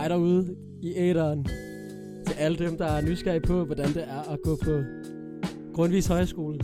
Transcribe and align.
Hej 0.00 0.08
derude 0.08 0.56
i 0.82 0.92
æderen 0.96 1.44
til 2.26 2.34
alle 2.38 2.58
dem, 2.58 2.76
der 2.76 2.86
er 2.86 3.02
nysgerrige 3.02 3.40
på, 3.40 3.64
hvordan 3.64 3.88
det 3.88 4.04
er 4.08 4.32
at 4.32 4.42
gå 4.42 4.56
på 4.56 4.82
Grundvis 5.74 6.06
Højskole. 6.06 6.60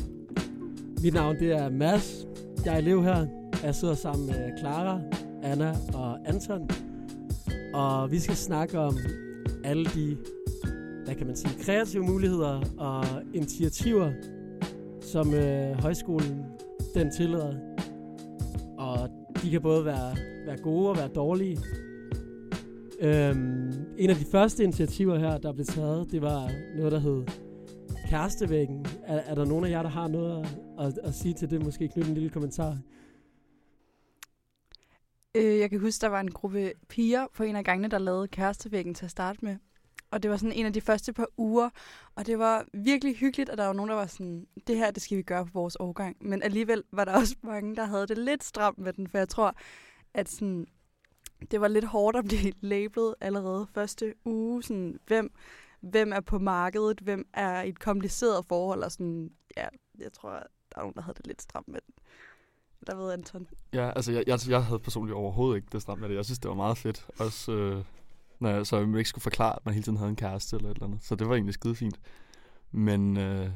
Mit 1.03 1.15
navn 1.15 1.37
det 1.37 1.53
er 1.53 1.71
Mads. 1.71 2.27
Jeg 2.65 2.75
er 2.75 2.79
elev 2.79 3.03
her. 3.05 3.27
Jeg 3.65 3.75
sidder 3.75 3.95
sammen 3.95 4.27
med 4.27 4.59
Clara, 4.59 5.01
Anna 5.43 5.77
og 5.95 6.29
Anton. 6.29 6.71
Og 7.75 8.11
vi 8.11 8.19
skal 8.19 8.37
snakke 8.37 8.79
om 8.79 8.97
alle 9.65 9.85
de, 9.85 10.17
hvad 11.05 11.15
kan 11.15 11.27
man 11.27 11.37
sige, 11.37 11.63
kreative 11.63 12.03
muligheder 12.03 12.61
og 12.79 13.05
initiativer, 13.35 14.13
som 15.01 15.35
øh, 15.35 15.83
højskolen 15.83 16.45
den 16.95 17.11
tillader. 17.11 17.55
Og 18.79 19.09
de 19.43 19.51
kan 19.51 19.63
både 19.63 19.85
være, 19.85 20.17
være 20.47 20.57
gode 20.57 20.91
og 20.91 20.97
være 20.97 21.09
dårlige. 21.09 21.59
Øhm, 23.01 23.73
en 23.99 24.11
af 24.11 24.17
de 24.17 24.25
første 24.33 24.65
initiativer 24.65 25.19
her, 25.19 25.39
der 25.39 25.53
blev 25.53 25.67
taget, 25.67 26.13
det 26.13 26.23
var 26.23 26.51
noget, 26.77 26.93
der 26.93 26.99
hed 26.99 27.25
Kærestevæggen. 28.09 28.87
Er, 29.05 29.17
er 29.17 29.35
der 29.35 29.45
nogen 29.45 29.65
af 29.65 29.71
jer, 29.71 29.83
der 29.83 29.89
har 29.89 30.09
noget 30.09 30.47
at, 30.79 30.87
at, 30.87 30.99
at 31.03 31.15
sige 31.15 31.35
til 31.35 31.51
det? 31.51 31.65
Måske 31.65 31.89
knytte 31.89 32.09
en 32.09 32.15
lille 32.15 32.31
kommentar. 32.31 32.79
Øh, 35.35 35.59
jeg 35.59 35.71
kan 35.71 35.81
huske, 35.81 36.01
der 36.01 36.09
var 36.09 36.21
en 36.21 36.31
gruppe 36.31 36.73
piger 36.89 37.27
på 37.35 37.43
en 37.43 37.57
af 37.57 37.65
gangene, 37.65 37.89
der 37.89 37.99
lavede 37.99 38.29
kærestevæggen 38.29 38.95
til 38.95 39.05
at 39.05 39.11
starte 39.11 39.39
med. 39.45 39.57
Og 40.11 40.23
det 40.23 40.31
var 40.31 40.37
sådan 40.37 40.53
en 40.53 40.67
af 40.67 40.73
de 40.73 40.81
første 40.81 41.13
par 41.13 41.27
uger, 41.37 41.71
og 42.15 42.27
det 42.27 42.39
var 42.39 42.65
virkelig 42.73 43.17
hyggeligt, 43.17 43.51
at 43.51 43.59
der 43.59 43.67
var 43.67 43.73
nogen, 43.73 43.89
der 43.89 43.97
var 43.97 44.07
sådan, 44.07 44.47
det 44.67 44.77
her, 44.77 44.91
det 44.91 45.03
skal 45.03 45.17
vi 45.17 45.23
gøre 45.23 45.45
på 45.45 45.51
vores 45.55 45.77
årgang. 45.81 46.17
Men 46.21 46.43
alligevel 46.43 46.83
var 46.93 47.05
der 47.05 47.13
også 47.13 47.37
mange, 47.43 47.77
der 47.77 47.85
havde 47.85 48.07
det 48.07 48.19
lidt 48.19 48.45
stramt 48.45 48.79
med 48.79 48.93
den, 48.93 49.09
for 49.09 49.19
jeg 49.19 49.29
tror, 49.29 49.57
at 50.15 50.29
sådan, 50.29 50.67
det 51.51 51.61
var 51.61 51.69
lidt 51.69 51.85
hårdt 51.85 52.17
at 52.17 52.25
blive 52.25 52.53
labelet 52.73 53.15
allerede 53.21 53.67
første 53.75 54.15
uge. 54.25 54.63
Sådan, 54.63 54.99
hvem, 55.07 55.35
hvem 55.81 56.13
er 56.13 56.21
på 56.21 56.39
markedet, 56.39 57.01
hvem 57.01 57.29
er 57.35 57.63
i 57.63 57.69
et 57.69 57.79
kompliceret 57.79 58.47
forhold, 58.47 58.83
og 58.83 58.93
sådan, 58.93 59.31
ja, 59.57 59.67
jeg 59.99 60.13
tror, 60.13 60.31
der 60.31 60.77
er 60.77 60.81
nogen, 60.81 60.95
der 60.95 61.03
havde 61.03 61.17
det 61.17 61.27
lidt 61.27 61.43
stramt 61.43 61.69
med 61.69 61.81
den. 61.87 61.95
Der 62.87 62.97
ved 62.97 63.13
Anton. 63.13 63.47
Ja, 63.73 63.91
altså 63.97 64.13
jeg, 64.13 64.25
jeg, 64.27 64.39
jeg 64.49 64.65
havde 64.65 64.79
personligt 64.79 65.17
overhovedet 65.17 65.57
ikke 65.57 65.69
det 65.73 65.83
stramt 65.83 66.01
med 66.01 66.09
det. 66.09 66.15
Jeg 66.15 66.25
synes, 66.25 66.39
det 66.39 66.49
var 66.49 66.55
meget 66.55 66.79
fedt. 66.79 67.07
Også 67.19 67.53
øh, 67.53 67.85
når 68.39 68.51
jeg, 68.51 68.67
så 68.67 68.79
jeg 68.79 68.99
ikke 68.99 69.09
skulle 69.09 69.23
forklare, 69.23 69.57
at 69.57 69.65
man 69.65 69.75
hele 69.75 69.85
tiden 69.85 69.99
havde 69.99 70.11
en 70.11 70.17
kæreste 70.17 70.57
eller 70.57 70.71
et 70.71 70.75
eller 70.75 70.87
andet. 70.87 71.05
Så 71.05 71.15
det 71.15 71.29
var 71.29 71.35
egentlig 71.35 71.55
skide 71.55 71.75
fint. 71.75 72.01
Men 72.71 73.17
øh, 73.17 73.51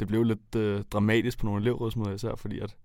det 0.00 0.08
blev 0.08 0.22
lidt 0.22 0.54
øh, 0.56 0.84
dramatisk 0.92 1.38
på 1.38 1.46
nogle 1.46 1.60
elevrådsmøder 1.60 2.14
især, 2.14 2.34
fordi 2.34 2.60
at 2.60 2.76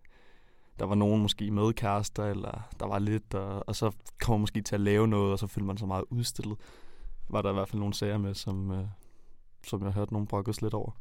der 0.81 0.87
var 0.87 0.95
nogen 0.95 1.21
måske 1.21 1.51
med 1.51 1.73
kærester, 1.73 2.25
eller 2.25 2.69
der 2.79 2.85
var 2.85 2.99
lidt, 2.99 3.33
og, 3.33 3.63
og 3.67 3.75
så 3.75 3.91
kom 4.21 4.33
man 4.33 4.39
måske 4.39 4.61
til 4.61 4.75
at 4.75 4.81
lave 4.81 5.07
noget, 5.07 5.31
og 5.31 5.39
så 5.39 5.47
følte 5.47 5.67
man 5.67 5.77
sig 5.77 5.87
meget 5.87 6.05
udstillet. 6.09 6.57
Var 7.29 7.41
der 7.41 7.49
i 7.49 7.53
hvert 7.53 7.69
fald 7.69 7.79
nogle 7.79 7.93
sager 7.93 8.17
med, 8.17 8.33
som, 8.33 8.71
øh, 8.71 8.85
som 9.67 9.83
jeg 9.83 9.91
hørte 9.91 10.13
nogen 10.13 10.27
brokkes 10.27 10.61
lidt 10.61 10.73
over. 10.73 10.91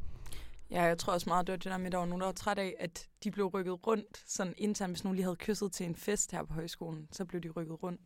Ja, 0.70 0.82
jeg 0.82 0.98
tror 0.98 1.12
også 1.12 1.28
meget, 1.28 1.46
det 1.46 1.52
var 1.52 1.56
det 1.56 1.64
der 1.64 1.78
med, 1.78 1.86
at 1.86 1.92
der 1.92 1.98
var 1.98 2.06
nogen, 2.06 2.20
der 2.20 2.26
var 2.26 2.32
træt 2.32 2.58
af, 2.58 2.74
at 2.78 3.08
de 3.24 3.30
blev 3.30 3.46
rykket 3.46 3.86
rundt, 3.86 4.22
sådan 4.26 4.54
internt, 4.58 4.92
hvis 4.92 5.04
nogen 5.04 5.16
lige 5.16 5.24
havde 5.24 5.36
kysset 5.36 5.72
til 5.72 5.86
en 5.86 5.96
fest 5.96 6.32
her 6.32 6.44
på 6.44 6.54
højskolen, 6.54 7.08
så 7.12 7.24
blev 7.24 7.40
de 7.40 7.50
rykket 7.50 7.82
rundt. 7.82 8.00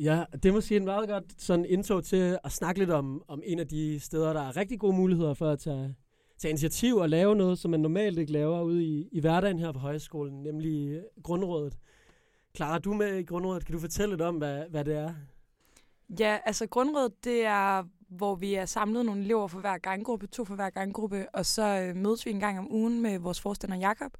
Ja, 0.00 0.24
det 0.32 0.46
er 0.46 0.52
måske 0.52 0.76
en 0.76 0.84
meget 0.84 1.08
godt 1.08 1.42
sådan 1.42 1.64
intro 1.64 2.00
til 2.00 2.38
at 2.44 2.52
snakke 2.52 2.78
lidt 2.78 2.90
om, 2.90 3.22
om 3.28 3.42
en 3.44 3.58
af 3.58 3.68
de 3.68 4.00
steder, 4.00 4.32
der 4.32 4.42
er 4.42 4.56
rigtig 4.56 4.80
gode 4.80 4.96
muligheder 4.96 5.34
for 5.34 5.50
at 5.50 5.58
tage, 5.58 5.94
tage 6.38 6.50
initiativ 6.50 6.96
og 6.96 7.08
lave 7.08 7.36
noget, 7.36 7.58
som 7.58 7.70
man 7.70 7.80
normalt 7.80 8.18
ikke 8.18 8.32
laver 8.32 8.62
ude 8.62 8.84
i, 8.84 9.08
i 9.12 9.20
hverdagen 9.20 9.58
her 9.58 9.72
på 9.72 9.78
højskolen, 9.78 10.42
nemlig 10.42 10.88
øh, 10.88 11.02
Grundrådet. 11.22 11.76
Klarer 12.54 12.78
du 12.78 12.94
med 12.94 13.16
i 13.16 13.22
Grundrådet. 13.22 13.64
Kan 13.64 13.72
du 13.72 13.80
fortælle 13.80 14.12
lidt 14.12 14.22
om, 14.22 14.36
hvad, 14.36 14.64
hvad 14.70 14.84
det 14.84 14.96
er? 14.96 15.14
Ja, 16.20 16.38
altså 16.44 16.66
Grundrådet, 16.66 17.24
det 17.24 17.44
er, 17.44 17.84
hvor 18.08 18.34
vi 18.34 18.54
er 18.54 18.66
samlet 18.66 19.06
nogle 19.06 19.20
elever 19.22 19.48
for 19.48 19.60
hver 19.60 19.78
ganggruppe, 19.78 20.26
to 20.26 20.44
for 20.44 20.54
hver 20.54 20.70
ganggruppe, 20.70 21.26
og 21.32 21.46
så 21.46 21.62
øh, 21.62 21.96
mødes 21.96 22.26
vi 22.26 22.30
en 22.30 22.40
gang 22.40 22.58
om 22.58 22.72
ugen 22.72 23.02
med 23.02 23.18
vores 23.18 23.40
forstander 23.40 23.76
Jakob, 23.76 24.12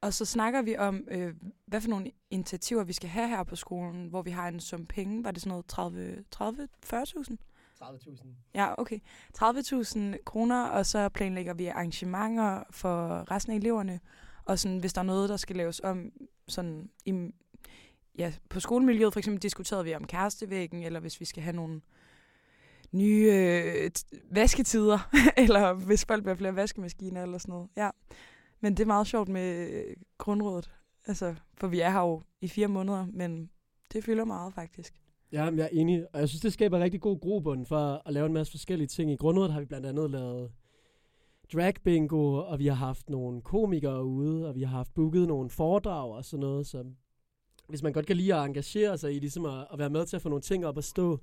og 0.00 0.14
så 0.14 0.24
snakker 0.24 0.62
vi 0.62 0.76
om, 0.76 1.04
øh, 1.10 1.34
hvad 1.66 1.80
for 1.80 1.88
nogle 1.88 2.10
initiativer 2.30 2.84
vi 2.84 2.92
skal 2.92 3.08
have 3.08 3.28
her 3.28 3.42
på 3.42 3.56
skolen, 3.56 4.08
hvor 4.08 4.22
vi 4.22 4.30
har 4.30 4.48
en 4.48 4.60
sum 4.60 4.86
penge. 4.86 5.24
Var 5.24 5.30
det 5.30 5.42
sådan 5.42 5.50
noget 5.50 5.66
30, 5.66 6.24
30 6.30 6.68
40.000? 6.84 7.36
30.000. 7.82 8.26
Ja, 8.54 8.74
okay. 8.78 8.98
30.000 9.38 10.22
kroner, 10.24 10.64
og 10.64 10.86
så 10.86 11.08
planlægger 11.08 11.54
vi 11.54 11.66
arrangementer 11.66 12.62
for 12.70 13.30
resten 13.30 13.52
af 13.52 13.56
eleverne. 13.56 14.00
Og 14.44 14.58
sådan, 14.58 14.78
hvis 14.78 14.92
der 14.92 15.00
er 15.00 15.04
noget, 15.04 15.28
der 15.28 15.36
skal 15.36 15.56
laves 15.56 15.80
om 15.84 16.12
sådan, 16.48 16.90
i, 17.04 17.30
ja, 18.18 18.32
på 18.48 18.60
skolemiljøet, 18.60 19.12
for 19.12 19.20
eksempel 19.20 19.42
diskuterede 19.42 19.84
vi 19.84 19.94
om 19.94 20.06
kærestevæggen, 20.06 20.82
eller 20.82 21.00
hvis 21.00 21.20
vi 21.20 21.24
skal 21.24 21.42
have 21.42 21.56
nogle 21.56 21.80
nye 22.92 23.32
øh, 23.32 23.90
vasketider, 24.30 25.10
eller 25.44 25.72
hvis 25.72 26.04
folk 26.04 26.22
bliver 26.22 26.36
flere 26.36 26.56
vaskemaskiner 26.56 27.22
eller 27.22 27.38
sådan 27.38 27.52
noget. 27.52 27.68
Ja. 27.76 27.90
Men 28.60 28.76
det 28.76 28.82
er 28.82 28.86
meget 28.86 29.06
sjovt 29.06 29.28
med 29.28 29.70
øh, 29.70 29.96
grundrådet. 30.18 30.70
Altså, 31.06 31.34
for 31.54 31.66
vi 31.66 31.80
er 31.80 31.90
her 31.90 32.00
jo 32.00 32.22
i 32.40 32.48
fire 32.48 32.68
måneder, 32.68 33.06
men 33.12 33.50
det 33.92 34.04
fylder 34.04 34.24
meget 34.24 34.54
faktisk. 34.54 34.94
Ja, 35.32 35.44
jeg 35.44 35.64
er 35.64 35.68
enig. 35.72 36.06
Og 36.12 36.20
jeg 36.20 36.28
synes, 36.28 36.42
det 36.42 36.52
skaber 36.52 36.78
rigtig 36.78 37.00
god 37.00 37.20
grobund 37.20 37.66
for 37.66 38.02
at 38.06 38.12
lave 38.12 38.26
en 38.26 38.32
masse 38.32 38.50
forskellige 38.50 38.88
ting. 38.88 39.10
I 39.10 39.16
grundrådet 39.16 39.52
har 39.52 39.60
vi 39.60 39.66
blandt 39.66 39.86
andet 39.86 40.10
lavet 40.10 40.50
drag 41.52 41.74
bingo, 41.84 42.34
og 42.34 42.58
vi 42.58 42.66
har 42.66 42.74
haft 42.74 43.10
nogle 43.10 43.42
komikere 43.42 44.04
ude, 44.04 44.48
og 44.48 44.54
vi 44.54 44.62
har 44.62 44.76
haft 44.76 44.94
booket 44.94 45.28
nogle 45.28 45.50
foredrag 45.50 46.14
og 46.14 46.24
sådan 46.24 46.40
noget. 46.40 46.66
Så 46.66 46.84
hvis 47.68 47.82
man 47.82 47.92
godt 47.92 48.06
kan 48.06 48.16
lide 48.16 48.34
at 48.34 48.44
engagere 48.44 48.98
sig 48.98 49.14
i 49.16 49.18
ligesom 49.18 49.44
at, 49.44 49.66
at 49.72 49.78
være 49.78 49.90
med 49.90 50.06
til 50.06 50.16
at 50.16 50.22
få 50.22 50.28
nogle 50.28 50.42
ting 50.42 50.66
op 50.66 50.78
at 50.78 50.84
stå, 50.84 51.20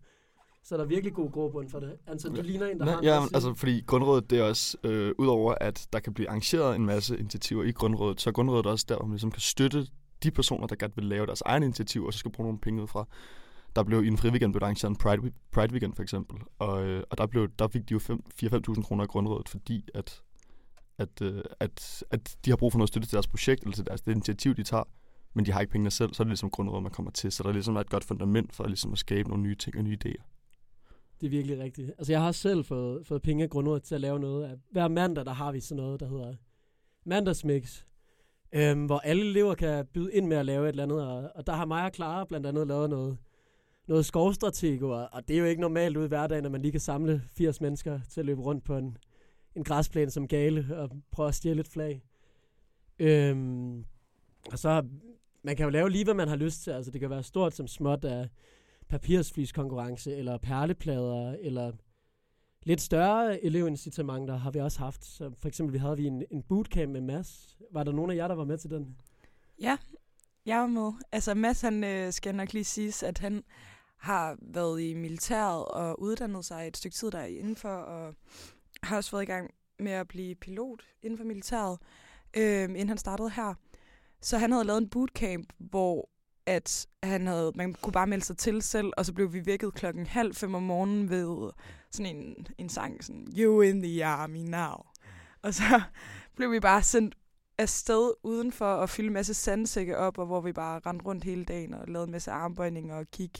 så 0.63 0.75
er 0.75 0.79
der 0.79 0.85
virkelig 0.85 1.13
god 1.13 1.31
grobund 1.31 1.69
for 1.69 1.79
det. 1.79 1.97
Anton, 2.07 2.35
du 2.35 2.41
ligner 2.41 2.67
en, 2.67 2.79
der 2.79 2.85
Nej, 2.85 2.93
har 2.93 3.03
ja, 3.03 3.21
altså 3.21 3.53
fordi 3.53 3.83
Grundrådet, 3.87 4.29
det 4.29 4.39
er 4.39 4.43
også, 4.43 4.77
øh, 4.83 5.13
udover 5.17 5.55
at 5.61 5.87
der 5.93 5.99
kan 5.99 6.13
blive 6.13 6.29
arrangeret 6.29 6.75
en 6.75 6.85
masse 6.85 7.19
initiativer 7.19 7.63
i 7.63 7.71
Grundrådet, 7.71 8.21
så 8.21 8.29
er 8.29 8.31
Grundrådet 8.31 8.65
også 8.65 8.85
der, 8.89 8.95
hvor 8.95 9.05
man 9.05 9.13
ligesom 9.13 9.31
kan 9.31 9.41
støtte 9.41 9.87
de 10.23 10.31
personer, 10.31 10.67
der 10.67 10.75
gerne 10.75 10.95
vil 10.95 11.05
lave 11.05 11.25
deres 11.25 11.41
egen 11.41 11.63
initiativ, 11.63 12.05
og 12.05 12.13
så 12.13 12.19
skal 12.19 12.31
bruge 12.31 12.47
nogle 12.47 12.59
penge 12.59 12.81
ud 12.81 12.87
fra. 12.87 13.07
Der 13.75 13.83
blev 13.83 14.03
i 14.03 14.07
en 14.07 14.17
friweekend 14.17 14.53
blevet 14.53 14.63
arrangeret 14.63 14.89
en 14.89 14.95
Pride, 14.95 15.31
Pride 15.51 15.71
Weekend 15.71 15.93
for 15.93 16.03
eksempel, 16.03 16.37
og, 16.59 16.83
øh, 16.85 17.03
og 17.09 17.17
der, 17.17 17.25
blev, 17.25 17.49
der 17.59 17.67
fik 17.67 17.89
de 17.89 17.93
jo 17.93 17.99
4-5.000 17.99 18.81
kroner 18.81 19.03
i 19.03 19.07
Grundrådet, 19.07 19.49
fordi 19.49 19.89
at, 19.93 20.21
at, 20.97 21.21
øh, 21.21 21.43
at, 21.59 22.03
at 22.11 22.37
de 22.45 22.49
har 22.49 22.57
brug 22.57 22.71
for 22.71 22.79
noget 22.79 22.87
støtte 22.87 23.07
til 23.07 23.13
deres 23.13 23.27
projekt, 23.27 23.61
eller 23.63 23.75
til 23.75 23.85
deres 23.85 24.01
det 24.01 24.11
initiativ, 24.11 24.55
de 24.55 24.63
tager, 24.63 24.83
men 25.33 25.45
de 25.45 25.51
har 25.51 25.61
ikke 25.61 25.71
pengene 25.71 25.91
selv, 25.91 26.13
så 26.13 26.23
er 26.23 26.25
det 26.25 26.29
ligesom 26.29 26.49
Grundrådet, 26.49 26.83
man 26.83 26.91
kommer 26.91 27.11
til. 27.11 27.31
Så 27.31 27.43
der 27.43 27.49
er 27.49 27.53
ligesom 27.53 27.77
et 27.77 27.89
godt 27.89 28.03
fundament 28.03 28.53
for 28.55 28.67
ligesom 28.67 28.91
at 28.91 28.97
skabe 28.97 29.29
nogle 29.29 29.43
nye 29.43 29.55
ting 29.55 29.77
og 29.77 29.83
nye 29.83 29.97
idéer. 30.05 30.23
Det 31.21 31.27
er 31.27 31.29
virkelig 31.29 31.59
rigtigt. 31.59 31.91
Altså, 31.97 32.13
jeg 32.13 32.21
har 32.21 32.31
selv 32.31 32.65
fået, 32.65 33.07
fået 33.07 33.21
penge 33.21 33.43
af 33.43 33.49
grundrådet 33.49 33.83
til 33.83 33.95
at 33.95 34.01
lave 34.01 34.19
noget. 34.19 34.59
Hver 34.71 34.87
mandag, 34.87 35.25
der 35.25 35.33
har 35.33 35.51
vi 35.51 35.59
sådan 35.59 35.83
noget, 35.83 35.99
der 35.99 36.07
hedder 36.09 36.35
mandagsmix, 37.05 37.83
øhm, 38.53 38.85
hvor 38.85 38.99
alle 38.99 39.29
elever 39.29 39.55
kan 39.55 39.85
byde 39.93 40.13
ind 40.13 40.27
med 40.27 40.37
at 40.37 40.45
lave 40.45 40.63
et 40.63 40.69
eller 40.69 40.83
andet. 40.83 41.07
Og, 41.07 41.31
og 41.35 41.47
der 41.47 41.53
har 41.53 41.65
mig 41.65 41.85
og 41.85 41.91
Clara 41.95 42.25
blandt 42.25 42.47
andet 42.47 42.67
lavet 42.67 42.89
noget, 42.89 43.17
noget 43.87 44.05
skovstratego, 44.05 44.89
og, 44.89 45.27
det 45.27 45.33
er 45.33 45.39
jo 45.39 45.45
ikke 45.45 45.61
normalt 45.61 45.97
ude 45.97 46.05
i 46.05 46.07
hverdagen, 46.07 46.45
at 46.45 46.51
man 46.51 46.61
lige 46.61 46.71
kan 46.71 46.81
samle 46.81 47.21
80 47.35 47.61
mennesker 47.61 47.99
til 48.09 48.19
at 48.19 48.25
løbe 48.25 48.41
rundt 48.41 48.63
på 48.63 48.77
en, 48.77 48.97
en 49.55 49.63
græsplæne 49.63 50.11
som 50.11 50.27
gale 50.27 50.77
og 50.77 50.89
prøve 51.11 51.27
at 51.27 51.35
stjæle 51.35 51.59
et 51.59 51.67
flag. 51.67 52.03
Øhm, 52.99 53.85
og 54.51 54.59
så, 54.59 54.85
man 55.43 55.55
kan 55.55 55.63
jo 55.63 55.69
lave 55.69 55.89
lige, 55.89 56.03
hvad 56.03 56.13
man 56.13 56.27
har 56.27 56.35
lyst 56.35 56.63
til. 56.63 56.71
Altså, 56.71 56.91
det 56.91 57.01
kan 57.01 57.09
være 57.09 57.23
stort 57.23 57.53
som 57.53 57.67
småt 57.67 58.05
af 58.05 58.29
papirsfliskonkurrence, 58.89 60.15
eller 60.15 60.37
perleplader, 60.37 61.35
eller 61.41 61.71
lidt 62.63 62.81
større 62.81 63.43
elevincitamenter 63.43 64.35
har 64.37 64.51
vi 64.51 64.59
også 64.59 64.79
haft. 64.79 65.05
Så 65.05 65.31
for 65.39 65.47
eksempel 65.47 65.73
vi 65.73 65.77
havde 65.77 65.97
vi 65.97 66.07
en, 66.07 66.23
en 66.31 66.43
bootcamp 66.43 66.91
med 66.91 67.01
Mads. 67.01 67.57
Var 67.71 67.83
der 67.83 67.91
nogen 67.91 68.11
af 68.11 68.15
jer, 68.15 68.27
der 68.27 68.35
var 68.35 68.45
med 68.45 68.57
til 68.57 68.69
den? 68.69 68.97
Ja, 69.61 69.77
jeg 70.45 70.61
er 70.61 70.67
med. 70.67 70.91
Altså 71.11 71.33
Mads, 71.33 71.61
han 71.61 71.83
øh, 71.83 72.13
skal 72.13 72.35
nok 72.35 72.53
lige 72.53 72.63
sige, 72.63 73.07
at 73.07 73.17
han 73.17 73.43
har 73.97 74.37
været 74.41 74.81
i 74.81 74.93
militæret 74.93 75.65
og 75.65 76.01
uddannet 76.01 76.45
sig 76.45 76.67
et 76.67 76.77
stykke 76.77 76.95
tid 76.95 77.11
der 77.11 77.23
indenfor, 77.23 77.69
og 77.69 78.15
har 78.83 78.97
også 78.97 79.11
været 79.11 79.23
i 79.23 79.31
gang 79.31 79.51
med 79.79 79.91
at 79.91 80.07
blive 80.07 80.35
pilot 80.35 80.81
inden 81.01 81.17
for 81.17 81.25
militæret, 81.25 81.79
øh, 82.37 82.63
inden 82.63 82.87
han 82.87 82.97
startede 82.97 83.29
her. 83.29 83.53
Så 84.21 84.37
han 84.37 84.51
havde 84.51 84.65
lavet 84.65 84.81
en 84.81 84.89
bootcamp, 84.89 85.53
hvor 85.57 86.09
at 86.45 86.87
han 87.03 87.27
havde, 87.27 87.51
man 87.55 87.73
kunne 87.73 87.93
bare 87.93 88.07
melde 88.07 88.25
sig 88.25 88.37
til 88.37 88.61
selv, 88.61 88.91
og 88.97 89.05
så 89.05 89.13
blev 89.13 89.33
vi 89.33 89.45
vækket 89.45 89.73
klokken 89.73 90.05
halv 90.05 90.35
fem 90.35 90.55
om 90.55 90.63
morgenen 90.63 91.09
ved 91.09 91.51
sådan 91.91 92.15
en, 92.15 92.47
en 92.57 92.69
sang, 92.69 93.03
sådan, 93.03 93.27
You 93.37 93.61
in 93.61 93.81
the 93.81 94.05
army 94.05 94.37
now. 94.37 94.75
Og 95.41 95.53
så 95.53 95.81
blev 96.35 96.51
vi 96.51 96.59
bare 96.59 96.83
sendt 96.83 97.15
afsted 97.57 98.13
udenfor 98.23 98.65
og 98.65 98.89
fylde 98.89 99.07
en 99.07 99.13
masse 99.13 99.33
sandsække 99.33 99.97
op, 99.97 100.17
og 100.17 100.25
hvor 100.25 100.41
vi 100.41 100.53
bare 100.53 100.79
rendte 100.85 101.05
rundt 101.05 101.23
hele 101.23 101.45
dagen 101.45 101.73
og 101.73 101.87
lavede 101.87 102.05
en 102.05 102.11
masse 102.11 102.31
armbøjninger 102.31 102.95
og 102.95 103.11
kig. 103.11 103.31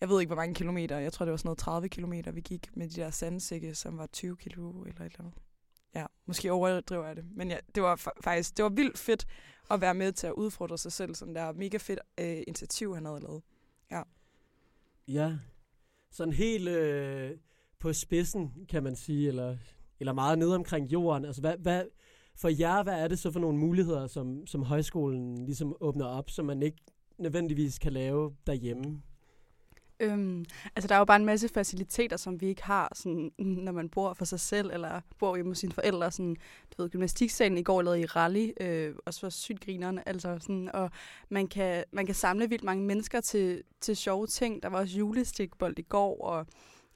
Jeg 0.00 0.08
ved 0.08 0.20
ikke, 0.20 0.28
hvor 0.28 0.42
mange 0.42 0.54
kilometer. 0.54 0.98
Jeg 0.98 1.12
tror, 1.12 1.24
det 1.24 1.30
var 1.30 1.36
sådan 1.36 1.46
noget 1.46 1.58
30 1.58 1.88
kilometer, 1.88 2.32
vi 2.32 2.40
gik 2.40 2.76
med 2.76 2.88
de 2.88 3.00
der 3.00 3.10
sandsække, 3.10 3.74
som 3.74 3.98
var 3.98 4.06
20 4.06 4.36
kilo 4.36 4.70
eller 4.70 5.00
et 5.00 5.12
eller 5.12 5.20
andet. 5.20 5.34
Ja, 5.94 6.06
måske 6.26 6.52
overdriver 6.52 7.06
jeg 7.06 7.16
det. 7.16 7.24
Men 7.36 7.50
ja, 7.50 7.56
det 7.74 7.82
var 7.82 8.12
faktisk 8.20 8.56
det 8.56 8.62
var 8.62 8.68
vildt 8.68 8.98
fedt 8.98 9.26
at 9.70 9.80
være 9.80 9.94
med 9.94 10.12
til 10.12 10.26
at 10.26 10.32
udfordre 10.32 10.78
sig 10.78 10.92
selv. 10.92 11.14
Sådan 11.14 11.34
der 11.34 11.52
mega 11.52 11.76
fedt 11.76 12.00
øh, 12.20 12.42
initiativ, 12.46 12.94
han 12.94 13.04
havde 13.04 13.20
lavet. 13.20 13.42
Ja. 13.90 14.02
Ja, 15.08 15.38
sådan 16.10 16.32
helt 16.32 16.68
øh, 16.68 17.30
på 17.78 17.92
spidsen, 17.92 18.66
kan 18.68 18.82
man 18.82 18.96
sige, 18.96 19.28
eller, 19.28 19.56
eller 20.00 20.12
meget 20.12 20.38
nede 20.38 20.54
omkring 20.54 20.92
jorden. 20.92 21.24
Altså, 21.24 21.40
hvad, 21.40 21.56
hvad, 21.56 21.84
for 22.38 22.48
jer, 22.48 22.82
hvad 22.82 22.94
er 22.94 23.08
det 23.08 23.18
så 23.18 23.32
for 23.32 23.40
nogle 23.40 23.58
muligheder, 23.58 24.06
som, 24.06 24.46
som 24.46 24.62
højskolen 24.62 25.44
ligesom 25.44 25.76
åbner 25.80 26.06
op, 26.06 26.30
som 26.30 26.46
man 26.46 26.62
ikke 26.62 26.78
nødvendigvis 27.18 27.78
kan 27.78 27.92
lave 27.92 28.34
derhjemme? 28.46 29.02
Øhm, 30.00 30.44
altså, 30.76 30.88
der 30.88 30.94
er 30.94 30.98
jo 30.98 31.04
bare 31.04 31.16
en 31.16 31.24
masse 31.24 31.48
faciliteter, 31.48 32.16
som 32.16 32.40
vi 32.40 32.46
ikke 32.46 32.62
har, 32.62 32.92
sådan, 32.94 33.30
når 33.38 33.72
man 33.72 33.88
bor 33.88 34.14
for 34.14 34.24
sig 34.24 34.40
selv, 34.40 34.70
eller 34.70 35.00
bor 35.18 35.36
hjemme 35.36 35.50
hos 35.50 35.58
sine 35.58 35.72
forældre. 35.72 36.10
Sådan, 36.10 36.36
du 36.70 36.82
ved, 36.82 36.90
gymnastiksalen 36.90 37.58
i 37.58 37.62
går 37.62 37.82
lavede 37.82 38.00
i 38.00 38.06
rally, 38.06 38.50
øh, 38.60 38.94
også 39.06 39.20
for 39.20 39.28
sygt 39.28 39.64
grinerne, 39.64 40.08
altså 40.08 40.38
sådan, 40.40 40.70
og 40.74 40.90
man 41.28 41.46
kan, 41.46 41.84
man 41.92 42.06
kan 42.06 42.14
samle 42.14 42.48
vildt 42.48 42.64
mange 42.64 42.84
mennesker 42.84 43.20
til, 43.20 43.62
til 43.80 43.96
sjove 43.96 44.26
ting. 44.26 44.62
Der 44.62 44.68
var 44.68 44.78
også 44.78 44.98
julestikbold 44.98 45.78
i 45.78 45.82
går, 45.82 46.24
og 46.24 46.46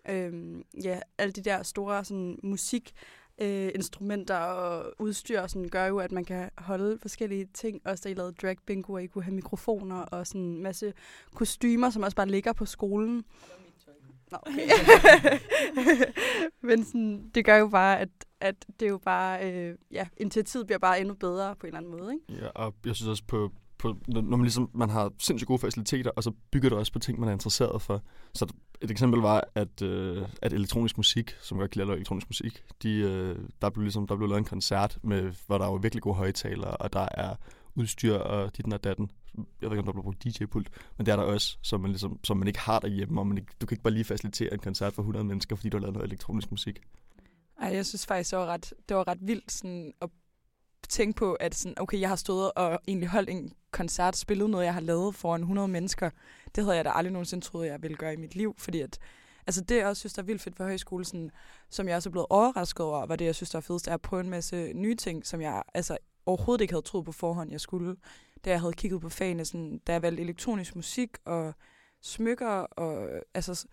øhm, 0.09 0.65
ja, 0.85 1.01
alle 1.19 1.33
de 1.33 1.43
der 1.43 1.63
store 1.63 2.05
sådan, 2.05 2.39
musik 2.43 2.93
øh, 3.43 3.71
instrumenter 3.75 4.37
og 4.37 4.95
udstyr 4.99 5.47
sådan, 5.47 5.69
gør 5.69 5.87
jo, 5.87 5.99
at 5.99 6.13
man 6.13 6.25
kan 6.25 6.51
holde 6.59 6.99
forskellige 7.03 7.49
ting. 7.55 7.81
Også 7.85 8.03
da 8.05 8.11
I 8.11 8.15
lavede 8.15 8.33
drag 8.33 8.57
bingo, 8.67 8.93
og 8.93 9.03
I 9.03 9.07
kunne 9.07 9.25
have 9.25 9.35
mikrofoner 9.35 9.97
og 9.97 10.27
sådan 10.27 10.41
en 10.41 10.63
masse 10.63 10.93
kostymer, 11.35 11.91
som 11.91 12.03
også 12.03 12.17
bare 12.17 12.29
ligger 12.29 12.53
på 12.53 12.67
skolen. 12.67 13.25
Nå, 14.31 14.39
okay. 14.43 14.69
Men 16.69 16.85
sådan, 16.85 17.31
det 17.35 17.45
gør 17.45 17.57
jo 17.57 17.69
bare, 17.69 18.01
at, 18.01 18.09
at 18.41 18.67
det 18.81 18.87
er 18.87 18.91
jo 18.91 18.99
bare, 18.99 19.53
øh, 19.53 19.77
ja, 19.91 20.07
initiativet 20.17 20.67
bliver 20.67 20.79
bare 20.79 21.01
endnu 21.01 21.15
bedre 21.15 21.57
på 21.57 21.67
en 21.67 21.69
eller 21.69 21.79
anden 21.79 21.93
måde, 22.01 22.13
ikke? 22.13 22.43
Ja, 22.45 22.49
og 22.49 22.75
jeg 22.87 22.97
synes 22.97 23.09
også 23.09 23.23
på, 23.27 23.53
på 23.79 23.97
når 24.09 24.23
man 24.23 24.43
ligesom 24.43 24.71
man 24.75 24.91
har 24.91 25.13
sindssygt 25.19 25.47
gode 25.49 25.59
faciliteter, 25.59 26.11
og 26.11 26.23
så 26.23 26.33
bygger 26.51 26.69
det 26.69 26.79
også 26.79 26.93
på 26.93 26.99
ting, 26.99 27.21
man 27.21 27.29
er 27.29 27.33
interesseret 27.33 27.83
for. 27.83 28.03
Så 28.35 28.47
et 28.83 28.91
eksempel 28.91 29.21
var, 29.21 29.49
at, 29.55 29.83
øh, 29.83 30.27
at 30.43 30.53
elektronisk 30.53 30.97
musik, 30.97 31.37
som 31.41 31.59
godt 31.59 31.71
kan 31.71 31.87
lide 31.87 31.93
elektronisk 31.93 32.29
musik, 32.29 32.65
de, 32.83 32.93
øh, 32.93 33.39
der, 33.63 33.71
blev 33.71 33.83
ligesom, 33.83 34.07
der 34.07 34.17
blev 34.17 34.29
lavet 34.29 34.39
en 34.39 34.45
koncert, 34.45 34.99
med, 35.03 35.33
hvor 35.47 35.59
der 35.59 35.67
var 35.67 35.79
virkelig 35.79 36.03
gode 36.03 36.15
højtalere, 36.15 36.77
og 36.77 36.93
der 36.93 37.09
er 37.11 37.35
udstyr 37.75 38.15
og 38.15 38.57
dit 38.57 38.73
og 38.73 38.85
datten. 38.85 39.11
Jeg 39.37 39.71
ved 39.71 39.71
ikke, 39.71 39.79
om 39.79 39.85
der 39.85 39.93
blev 39.93 40.03
brugt 40.03 40.25
DJ-pult, 40.25 40.69
men 40.99 41.07
det 41.07 41.13
er 41.13 41.17
der 41.17 41.23
også, 41.23 41.59
som 41.63 41.81
man, 41.81 41.91
ligesom, 41.91 42.21
som 42.25 42.37
man 42.37 42.49
ikke 42.49 42.61
har 42.61 42.79
derhjemme, 42.79 43.21
og 43.21 43.27
man 43.27 43.39
ikke, 43.39 43.53
du 43.61 43.67
kan 43.67 43.75
ikke 43.75 43.83
bare 43.83 43.95
lige 43.95 44.05
facilitere 44.05 44.53
en 44.53 44.59
koncert 44.59 44.93
for 44.93 45.03
100 45.03 45.25
mennesker, 45.25 45.57
fordi 45.57 45.69
du 45.69 45.77
har 45.77 45.81
lavet 45.81 45.95
noget 45.95 46.07
elektronisk 46.07 46.51
musik. 46.51 46.81
Ej, 47.61 47.75
jeg 47.75 47.87
synes 47.87 48.07
faktisk, 48.07 48.31
det 48.31 48.39
var 48.39 48.47
ret, 48.47 48.73
det 48.89 48.97
var 48.97 49.09
ret 49.09 49.19
vildt 49.21 49.53
sådan, 49.53 49.93
at 50.01 50.11
tænke 50.89 51.17
på, 51.17 51.35
at 51.35 51.55
sådan, 51.55 51.81
okay, 51.81 52.01
jeg 52.01 52.09
har 52.09 52.17
stået 52.17 52.53
og 52.53 52.79
egentlig 52.89 53.09
holdt 53.09 53.31
en 53.31 53.53
koncert, 53.71 54.17
spillet 54.17 54.51
noget, 54.51 54.65
jeg 54.65 54.75
har 54.75 54.81
lavet 54.81 55.15
foran 55.15 55.41
100 55.41 55.69
mennesker. 55.69 56.11
Det 56.55 56.65
havde 56.65 56.77
jeg 56.77 56.85
da 56.85 56.91
aldrig 56.91 57.13
nogensinde 57.13 57.45
troet, 57.45 57.67
jeg 57.67 57.83
ville 57.83 57.97
gøre 57.97 58.13
i 58.13 58.17
mit 58.17 58.35
liv, 58.35 58.55
fordi 58.59 58.81
at, 58.81 58.99
altså 59.47 59.61
det, 59.61 59.77
jeg 59.77 59.87
også 59.87 60.01
synes, 60.01 60.13
der 60.13 60.23
er 60.23 60.27
vildt 60.27 60.43
fedt 60.43 60.57
for 60.57 60.65
højskole, 60.65 61.05
sådan, 61.05 61.31
som 61.71 61.89
jeg 61.89 61.97
også 61.97 62.09
er 62.09 62.11
blevet 62.11 62.27
overrasket 62.31 62.87
over, 62.87 63.07
var 63.07 63.17
det, 63.17 63.25
jeg 63.25 63.35
synes, 63.35 63.51
der 63.51 63.57
er 63.57 63.61
fedest, 63.61 63.89
er 63.89 63.95
at 63.95 64.03
prøve 64.03 64.21
en 64.21 64.31
masse 64.31 64.73
nye 64.75 64.95
ting, 64.95 65.27
som 65.27 65.41
jeg 65.41 65.63
altså, 65.75 65.99
overhovedet 66.27 66.63
ikke 66.63 66.75
havde 66.75 66.85
troet 66.85 67.05
på 67.05 67.13
forhånd, 67.13 67.51
jeg 67.51 67.61
skulle. 67.61 67.97
Da 68.45 68.51
jeg 68.51 68.61
havde 68.61 68.73
kigget 68.73 69.01
på 69.01 69.09
fagene, 69.09 69.45
sådan, 69.45 69.81
da 69.87 69.93
jeg 69.93 70.03
valgte 70.03 70.23
elektronisk 70.23 70.77
musik 70.77 71.11
og 71.25 71.55
smykker, 72.03 72.49
og 72.49 73.09
altså 73.35 73.67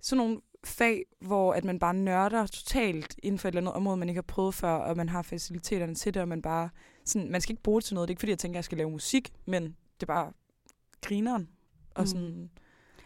sådan 0.00 0.16
nogle 0.16 0.40
fag, 0.66 1.02
hvor 1.20 1.52
at 1.52 1.64
man 1.64 1.78
bare 1.78 1.94
nørder 1.94 2.46
totalt 2.46 3.16
inden 3.22 3.38
for 3.38 3.48
et 3.48 3.52
eller 3.52 3.60
andet 3.60 3.74
område, 3.74 3.96
man 3.96 4.08
ikke 4.08 4.18
har 4.18 4.22
prøvet 4.22 4.54
før, 4.54 4.72
og 4.72 4.96
man 4.96 5.08
har 5.08 5.22
faciliteterne 5.22 5.94
til 5.94 6.14
det, 6.14 6.22
og 6.22 6.28
man 6.28 6.42
bare 6.42 6.68
sådan, 7.04 7.30
man 7.30 7.40
skal 7.40 7.52
ikke 7.52 7.62
bruge 7.62 7.80
det 7.80 7.84
til 7.84 7.94
noget. 7.94 8.08
Det 8.08 8.10
er 8.10 8.14
ikke 8.14 8.20
fordi, 8.20 8.30
jeg 8.30 8.38
tænker, 8.38 8.54
at 8.54 8.58
jeg 8.58 8.64
skal 8.64 8.78
lave 8.78 8.90
musik, 8.90 9.32
men 9.46 9.62
det 9.64 10.02
er 10.02 10.06
bare 10.06 10.32
grineren. 11.02 11.48
Og 11.94 12.02
Mm. 12.02 12.06
sådan, 12.06 12.50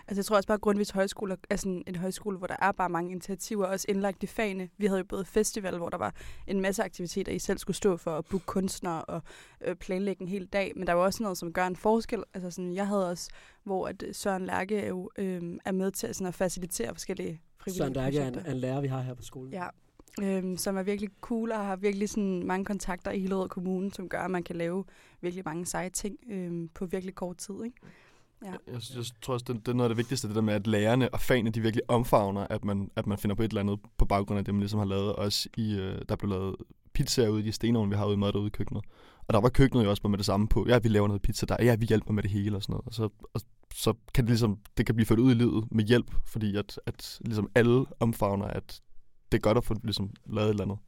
Altså 0.09 0.19
jeg 0.21 0.25
tror 0.25 0.37
også 0.37 0.47
bare, 0.47 0.55
at 0.55 0.61
Grundtvigs 0.61 0.91
Højskole 0.91 1.37
er 1.51 1.57
sådan 1.57 1.83
en 1.87 1.97
højskole, 1.97 2.39
hvor 2.39 2.47
der 2.47 2.57
er 2.59 2.73
bare 2.73 2.89
mange 2.89 3.11
initiativer, 3.11 3.67
også 3.67 3.87
indlagt 3.89 4.23
i 4.23 4.27
fagene. 4.27 4.69
Vi 4.79 4.87
havde 4.87 4.99
jo 4.99 5.05
både 5.05 5.25
festival, 5.25 5.77
hvor 5.77 5.89
der 5.89 5.99
var 5.99 6.15
en 6.47 6.61
masse 6.61 6.83
aktiviteter, 6.85 7.33
I 7.33 7.39
selv 7.39 7.59
skulle 7.59 7.77
stå 7.77 7.97
for 7.97 8.17
at 8.19 8.25
booke 8.25 8.47
kunstnere 8.47 9.05
og 9.05 9.23
øh, 9.61 9.77
planlægge 9.77 10.23
en 10.23 10.29
hel 10.29 10.47
dag. 10.47 10.73
Men 10.77 10.87
der 10.87 10.93
var 10.93 11.03
også 11.03 11.23
noget, 11.23 11.39
som 11.39 11.53
gør 11.53 11.67
en 11.67 11.77
forskel. 11.77 12.23
Altså 12.35 12.51
sådan, 12.51 12.75
jeg 12.75 12.87
havde 12.87 13.11
også, 13.11 13.31
hvor 13.65 13.89
at 13.89 14.05
Søren 14.13 14.47
Lærke 14.47 14.87
jo 14.87 15.11
øh, 15.19 15.43
er 15.65 15.73
med 15.73 15.91
til 15.91 16.15
sådan, 16.15 16.27
at 16.27 16.35
facilitere 16.35 16.95
forskellige 16.95 17.41
Søren 17.69 17.93
Dærke 17.93 18.19
er 18.19 18.29
en, 18.29 18.47
en 18.47 18.57
lærer, 18.57 18.81
vi 18.81 18.87
har 18.87 19.01
her 19.01 19.15
på 19.15 19.23
skolen. 19.23 19.53
Ja, 19.53 19.67
øhm, 20.23 20.57
som 20.57 20.77
er 20.77 20.83
virkelig 20.83 21.11
cool 21.21 21.53
og 21.53 21.67
har 21.67 21.77
virkelig 21.77 22.09
sådan 22.09 22.47
mange 22.47 22.65
kontakter 22.65 23.11
i 23.11 23.21
Hillerød 23.21 23.49
Kommune, 23.49 23.93
som 23.93 24.09
gør, 24.09 24.21
at 24.21 24.31
man 24.31 24.43
kan 24.43 24.57
lave 24.57 24.85
virkelig 25.21 25.45
mange 25.45 25.67
seje 25.67 25.91
ting 25.91 26.17
øhm, 26.31 26.69
på 26.75 26.87
virkelig 26.87 27.15
kort 27.15 27.37
tid. 27.37 27.55
Ikke? 27.65 27.77
Ja. 28.45 28.51
Jeg, 28.73 28.83
synes, 28.83 28.97
jeg 28.97 29.05
tror 29.23 29.35
også, 29.35 29.45
det, 29.49 29.67
det 29.67 29.69
er 29.69 29.77
noget 29.77 29.91
af 29.91 29.91
det 29.91 29.99
vigtigste, 29.99 30.29
det 30.29 30.37
der 30.37 30.43
med, 30.43 30.55
at 30.55 30.67
lærerne 30.67 31.15
og 31.15 31.21
fagene, 31.21 31.51
de 31.51 31.61
virkelig 31.61 31.83
omfavner, 31.89 32.47
at 32.51 32.65
man, 32.65 32.91
at 32.97 33.07
man 33.07 33.19
finder 33.19 33.35
på 33.37 33.43
et 33.43 33.49
eller 33.49 33.61
andet 33.61 33.81
på 33.99 34.05
baggrund 34.05 34.39
af 34.39 34.45
det, 34.45 34.55
man 34.55 34.61
ligesom 34.61 34.79
har 34.79 34.87
lavet. 34.87 35.13
Også 35.13 35.49
i, 35.57 35.79
øh, 35.79 36.03
der 36.09 36.17
blev 36.17 36.31
lavet 36.31 36.57
pizzaer 36.93 37.29
ude 37.29 37.41
i 37.41 37.45
de 37.45 37.53
stenovne, 37.53 37.91
vi 37.91 37.97
har 37.97 38.07
ude 38.07 38.15
i 38.15 38.19
mad 38.19 38.33
derude 38.33 38.47
i 38.47 38.51
køkkenet. 38.51 38.85
Og 39.29 39.35
der 39.35 39.41
var 39.41 39.49
køkkenet 39.49 39.85
jo 39.85 39.91
også 39.91 40.03
bare 40.03 40.11
med 40.11 40.19
det 40.19 40.27
samme 40.27 40.49
på. 40.49 40.67
Ja, 40.69 40.79
vi 40.79 40.89
laver 40.89 41.07
noget 41.09 41.23
pizza 41.23 41.47
der. 41.47 41.57
Ja, 41.61 41.75
vi 41.75 41.87
hjælper 41.87 42.13
med 42.13 42.23
det 42.23 42.31
hele 42.31 42.57
og 42.57 42.63
sådan 42.63 42.73
noget. 42.73 42.87
Og 42.87 42.95
så, 42.95 43.09
og 43.35 43.41
så 43.75 43.95
kan 44.15 44.25
det 44.25 44.31
ligesom, 44.31 44.59
det 44.77 44.87
kan 44.87 44.95
blive 44.95 45.07
ført 45.07 45.19
ud 45.19 45.31
i 45.31 45.35
livet 45.35 45.65
med 45.73 45.85
hjælp, 45.85 46.15
fordi 46.27 46.57
at, 46.57 46.81
at 46.87 47.19
ligesom 47.25 47.51
alle 47.55 47.87
omfavner, 48.01 48.47
at 48.47 48.81
det 49.33 49.39
er 49.39 49.43
godt 49.43 49.59
at 49.59 49.65
få 49.65 49.75
ligesom 49.83 50.11
lavet 50.27 50.47
et 50.47 50.51
eller 50.51 50.65
andet. 50.65 50.79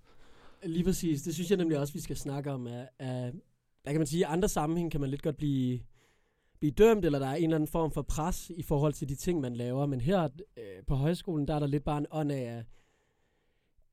Lige 0.64 0.84
præcis. 0.84 1.22
Det 1.22 1.34
synes 1.34 1.50
jeg 1.50 1.58
nemlig 1.58 1.78
også, 1.78 1.92
vi 1.92 2.00
skal 2.00 2.16
snakke 2.16 2.52
om. 2.52 2.66
At, 2.66 2.88
at, 2.98 3.34
der 3.84 3.90
kan 3.90 4.00
man 4.00 4.06
sige, 4.06 4.26
at 4.26 4.30
i 4.30 4.32
andre 4.32 4.48
sammenhæng 4.48 4.90
kan 4.90 5.00
man 5.00 5.10
lidt 5.10 5.22
godt 5.22 5.36
blive, 5.36 5.80
blive 6.58 6.72
dømt, 6.72 7.04
eller 7.04 7.18
der 7.18 7.26
er 7.26 7.34
en 7.34 7.44
eller 7.44 7.56
anden 7.56 7.68
form 7.68 7.92
for 7.92 8.02
pres 8.02 8.50
i 8.56 8.62
forhold 8.62 8.92
til 8.92 9.08
de 9.08 9.14
ting, 9.14 9.40
man 9.40 9.56
laver. 9.56 9.86
Men 9.86 10.00
her 10.00 10.28
øh, 10.56 10.84
på 10.86 10.94
højskolen, 10.94 11.48
der 11.48 11.54
er 11.54 11.58
der 11.58 11.66
lidt 11.66 11.84
bare 11.84 11.98
en 11.98 12.06
ånd 12.10 12.32
af, 12.32 12.42
at, 12.42 12.64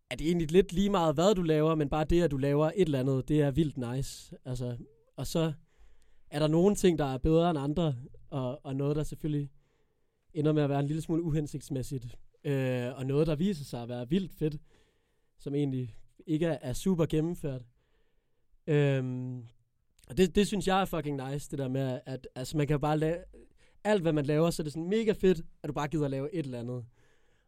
at 0.09 0.19
det 0.19 0.25
er 0.25 0.29
egentlig 0.29 0.51
lidt 0.51 0.73
lige 0.73 0.89
meget, 0.89 1.15
hvad 1.15 1.35
du 1.35 1.41
laver, 1.41 1.75
men 1.75 1.89
bare 1.89 2.03
det, 2.03 2.21
at 2.21 2.31
du 2.31 2.37
laver 2.37 2.65
et 2.65 2.85
eller 2.85 2.99
andet, 2.99 3.27
det 3.27 3.41
er 3.41 3.51
vildt 3.51 3.77
nice. 3.77 4.35
Altså, 4.45 4.77
og 5.17 5.27
så 5.27 5.53
er 6.31 6.39
der 6.39 6.47
nogle 6.47 6.75
ting, 6.75 6.99
der 6.99 7.05
er 7.05 7.17
bedre 7.17 7.49
end 7.49 7.59
andre, 7.59 7.95
og, 8.29 8.65
og 8.65 8.75
noget, 8.75 8.95
der 8.95 9.03
selvfølgelig 9.03 9.51
ender 10.33 10.53
med 10.53 10.63
at 10.63 10.69
være 10.69 10.79
en 10.79 10.85
lille 10.85 11.01
smule 11.01 11.23
uhensigtsmæssigt. 11.23 12.17
Øh, 12.43 12.97
og 12.97 13.05
noget, 13.05 13.27
der 13.27 13.35
viser 13.35 13.65
sig 13.65 13.81
at 13.81 13.89
være 13.89 14.09
vildt 14.09 14.33
fedt, 14.33 14.57
som 15.37 15.55
egentlig 15.55 15.97
ikke 16.27 16.45
er, 16.45 16.57
er 16.61 16.73
super 16.73 17.05
gennemført. 17.05 17.65
Øhm, 18.67 19.43
og 20.07 20.17
det, 20.17 20.35
det 20.35 20.47
synes 20.47 20.67
jeg 20.67 20.81
er 20.81 20.85
fucking 20.85 21.29
nice, 21.29 21.51
det 21.51 21.59
der 21.59 21.67
med, 21.67 21.99
at, 22.05 22.27
altså, 22.35 22.57
man 22.57 22.67
kan 22.67 22.79
bare 22.79 22.97
lave, 22.97 23.17
alt 23.83 24.01
hvad 24.01 24.13
man 24.13 24.25
laver, 24.25 24.49
så 24.49 24.61
er 24.61 24.63
det 24.63 24.73
sådan 24.73 24.89
mega 24.89 25.11
fedt, 25.11 25.41
at 25.63 25.67
du 25.67 25.73
bare 25.73 25.87
gider 25.87 26.05
at 26.05 26.11
lave 26.11 26.33
et 26.33 26.45
eller 26.45 26.59
andet. 26.59 26.85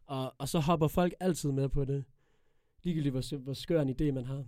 Og, 0.06 0.34
og 0.38 0.48
så 0.48 0.58
hopper 0.58 0.88
folk 0.88 1.14
altid 1.20 1.52
med 1.52 1.68
på 1.68 1.84
det. 1.84 2.04
Ligegyldigt, 2.82 3.12
hvor, 3.12 3.36
hvor 3.36 3.52
skør 3.54 3.82
en 3.82 3.90
idé 4.00 4.12
man 4.12 4.24
har. 4.24 4.44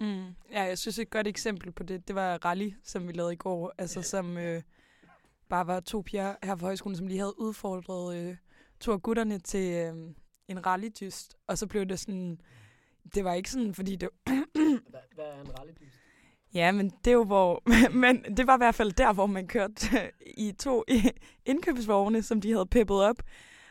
mm, 0.00 0.26
ja, 0.52 0.62
jeg 0.62 0.78
synes 0.78 0.98
et 0.98 1.10
godt 1.10 1.26
eksempel 1.26 1.72
på 1.72 1.82
det, 1.82 2.08
det 2.08 2.14
var 2.14 2.44
Rally, 2.44 2.70
som 2.82 3.08
vi 3.08 3.12
lavede 3.12 3.32
i 3.32 3.36
går, 3.36 3.72
altså 3.78 4.02
som 4.02 4.38
øh, 4.38 4.62
bare 5.52 5.66
var 5.66 5.80
to 5.80 6.00
piger 6.00 6.34
her 6.42 6.56
på 6.56 6.64
højskolen, 6.64 6.96
som 6.96 7.06
lige 7.06 7.18
havde 7.18 7.40
udfordret 7.40 8.16
øh, 8.16 8.36
to 8.80 8.92
af 8.92 9.02
gutterne 9.02 9.38
til 9.38 9.72
øh, 9.72 9.94
en 10.48 10.66
rallydyst, 10.66 11.36
og 11.46 11.58
så 11.58 11.66
blev 11.66 11.86
det 11.86 11.98
sådan, 12.00 12.40
det 13.14 13.24
var 13.24 13.34
ikke 13.34 13.50
sådan, 13.50 13.74
fordi 13.74 13.96
det, 13.96 14.08
Hvad, 14.26 15.00
hvad 15.14 15.24
er 15.24 15.40
en 15.40 15.58
rallydyst? 15.58 15.98
Ja, 16.54 16.72
men 16.72 16.90
det 16.90 17.10
er 17.10 17.12
jo 17.14 17.24
hvor... 17.24 17.62
Men 18.04 18.36
det 18.36 18.46
var 18.46 18.54
i 18.54 18.58
hvert 18.58 18.74
fald 18.74 18.92
der, 18.92 19.12
hvor 19.12 19.26
man 19.26 19.46
kørte 19.46 19.86
i 20.46 20.52
to 20.52 20.84
indkøbsvogne, 21.46 22.22
som 22.22 22.40
de 22.40 22.52
havde 22.52 22.66
peppet 22.66 22.96
op. 22.96 23.22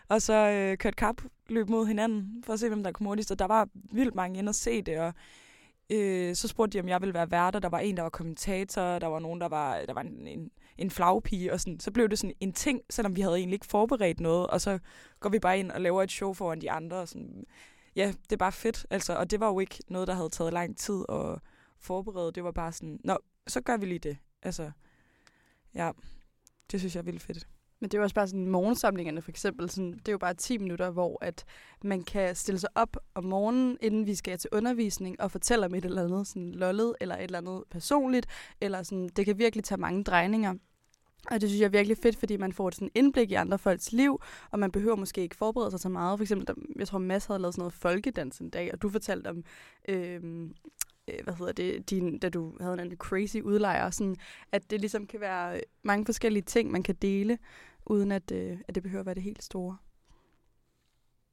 Og 0.08 0.22
så 0.22 0.34
øh, 0.34 0.78
kørte 0.78 0.96
kapløb 0.96 1.70
mod 1.70 1.86
hinanden, 1.86 2.44
for 2.44 2.54
at 2.54 2.60
se, 2.60 2.68
hvem 2.68 2.84
der 2.84 2.92
kom 2.92 3.06
hurtigst. 3.06 3.32
Og 3.32 3.40
der 3.40 3.46
var 3.46 3.70
vildt 3.74 4.16
mange 4.16 4.40
ind 4.40 4.50
og 4.50 4.56
se 4.56 4.82
det, 4.82 5.00
og 5.00 5.14
øh, 5.92 6.36
så 6.36 6.48
spurgte 6.48 6.78
de, 6.78 6.82
om 6.82 6.90
jeg 6.90 7.02
ville 7.02 7.14
være 7.14 7.32
værter. 7.32 7.60
Der 7.60 7.70
var 7.70 7.80
en, 7.80 7.98
der 7.98 8.04
var 8.04 8.10
kommentator, 8.10 9.00
der 9.00 9.08
var 9.08 9.20
nogen, 9.20 9.42
der 9.42 9.48
var, 9.48 9.86
der 9.86 9.94
var 9.94 10.02
en, 10.02 10.28
en, 10.28 10.52
en 10.78 10.92
flagpige, 10.92 11.54
og 11.54 11.60
sådan. 11.60 11.80
så 11.80 11.92
blev 11.92 12.10
det 12.10 12.20
sådan 12.20 12.36
en 12.40 12.54
ting, 12.54 12.82
selvom 12.90 13.16
vi 13.16 13.22
havde 13.22 13.36
egentlig 13.36 13.56
ikke 13.56 13.66
forberedt 13.66 14.20
noget, 14.20 14.48
og 14.48 14.62
så 14.62 14.80
går 15.20 15.30
vi 15.30 15.40
bare 15.40 15.60
ind 15.60 15.72
og 15.72 15.82
laver 15.82 16.04
et 16.04 16.12
show 16.12 16.34
foran 16.34 16.62
de 16.62 16.72
andre. 16.72 16.98
Og 16.98 17.08
sådan. 17.08 17.46
Ja, 17.96 18.14
det 18.24 18.32
er 18.32 18.38
bare 18.38 18.52
fedt, 18.52 18.86
altså. 18.90 19.16
Og 19.16 19.32
det 19.32 19.40
var 19.40 19.48
jo 19.48 19.60
ikke 19.60 19.80
noget, 19.88 20.08
der 20.08 20.14
havde 20.14 20.30
taget 20.30 20.54
lang 20.54 20.78
tid 20.78 21.04
at 21.10 21.40
forberede. 21.80 22.32
Det 22.32 22.44
var 22.44 22.52
bare 22.52 22.72
sådan, 22.72 23.00
nå, 23.04 23.18
så 23.48 23.62
gør 23.62 23.78
vi 23.78 23.86
lige 23.86 24.00
det. 24.00 24.18
Altså, 24.42 24.72
ja, 25.76 25.92
det 26.72 26.80
synes 26.80 26.96
jeg 26.96 27.02
er 27.02 27.06
vildt 27.06 27.22
fedt. 27.22 27.48
Men 27.82 27.90
det 27.90 27.94
er 27.94 28.00
jo 28.00 28.04
også 28.04 28.16
bare 28.16 28.28
sådan 28.28 28.48
morgensamlingerne 28.48 29.22
for 29.22 29.30
eksempel. 29.30 29.70
Sådan, 29.70 29.92
det 29.92 30.08
er 30.08 30.12
jo 30.12 30.18
bare 30.18 30.34
10 30.34 30.58
minutter, 30.58 30.90
hvor 30.90 31.18
at 31.22 31.46
man 31.84 32.04
kan 32.04 32.36
stille 32.36 32.60
sig 32.60 32.70
op 32.76 32.98
om 33.16 33.24
morgenen, 33.24 33.78
inden 33.82 34.06
vi 34.06 34.16
skal 34.16 34.38
til 34.38 34.50
undervisning, 34.54 35.22
og 35.22 35.32
fortælle 35.32 35.66
om 35.66 35.76
et 35.76 35.86
eller 35.86 36.04
andet 36.04 36.28
sådan 36.28 36.52
lollet, 36.52 36.96
eller 37.02 37.16
et 37.16 37.24
eller 37.24 37.38
andet 37.38 37.64
personligt. 37.72 38.28
Eller 38.62 38.84
sådan, 38.84 39.10
det 39.16 39.26
kan 39.26 39.38
virkelig 39.38 39.64
tage 39.64 39.82
mange 39.82 40.04
drejninger. 40.04 40.54
Og 41.32 41.42
det 41.42 41.50
synes 41.50 41.60
jeg 41.60 41.66
er 41.66 41.70
virkelig 41.70 41.98
fedt, 41.98 42.18
fordi 42.18 42.38
man 42.38 42.54
får 42.54 42.68
et 42.68 42.76
sådan 42.76 42.92
indblik 42.96 43.32
i 43.32 43.34
andre 43.34 43.60
folks 43.60 43.92
liv, 43.92 44.22
og 44.52 44.60
man 44.60 44.72
behøver 44.72 44.96
måske 44.96 45.22
ikke 45.22 45.36
forberede 45.36 45.72
sig 45.72 45.80
så 45.80 45.90
meget. 45.90 46.20
For 46.20 46.24
eksempel, 46.24 46.56
jeg 46.76 46.88
tror, 46.88 47.00
Mads 47.00 47.26
havde 47.26 47.40
lavet 47.40 47.54
sådan 47.54 47.62
noget 47.62 47.74
folkedans 47.74 48.40
en 48.40 48.50
dag, 48.50 48.74
og 48.74 48.82
du 48.82 48.90
fortalte 48.90 49.28
om, 49.28 49.44
øhm, 49.90 50.54
øh, 51.08 51.24
hvad 51.24 51.34
hedder 51.34 51.52
det, 51.52 51.90
din, 51.90 52.20
da 52.20 52.30
du 52.30 52.54
havde 52.60 52.74
en 52.74 52.80
anden 52.80 52.98
crazy 52.98 53.38
udlejer, 53.38 53.90
sådan, 53.90 54.16
at 54.52 54.72
det 54.72 54.82
ligesom 54.82 55.08
kan 55.08 55.20
være 55.20 55.62
mange 55.84 56.06
forskellige 56.06 56.44
ting, 56.44 56.72
man 56.72 56.84
kan 56.84 56.96
dele 56.96 57.38
uden 57.86 58.12
at, 58.12 58.32
øh, 58.32 58.60
at 58.68 58.76
det 58.76 58.84
behøver 58.84 59.00
at 59.00 59.06
være 59.06 59.16
det 59.16 59.24
helt 59.24 59.44
store. 59.44 59.78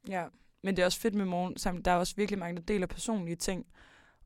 Ja, 0.07 0.27
men 0.61 0.75
det 0.75 0.81
er 0.81 0.85
også 0.85 0.99
fedt 0.99 1.15
med 1.15 1.25
morgen, 1.25 1.57
sammen. 1.57 1.85
Der 1.85 1.91
er 1.91 1.95
også 1.95 2.15
virkelig 2.15 2.39
mange, 2.39 2.55
der 2.55 2.61
deler 2.61 2.87
personlige 2.87 3.35
ting. 3.35 3.65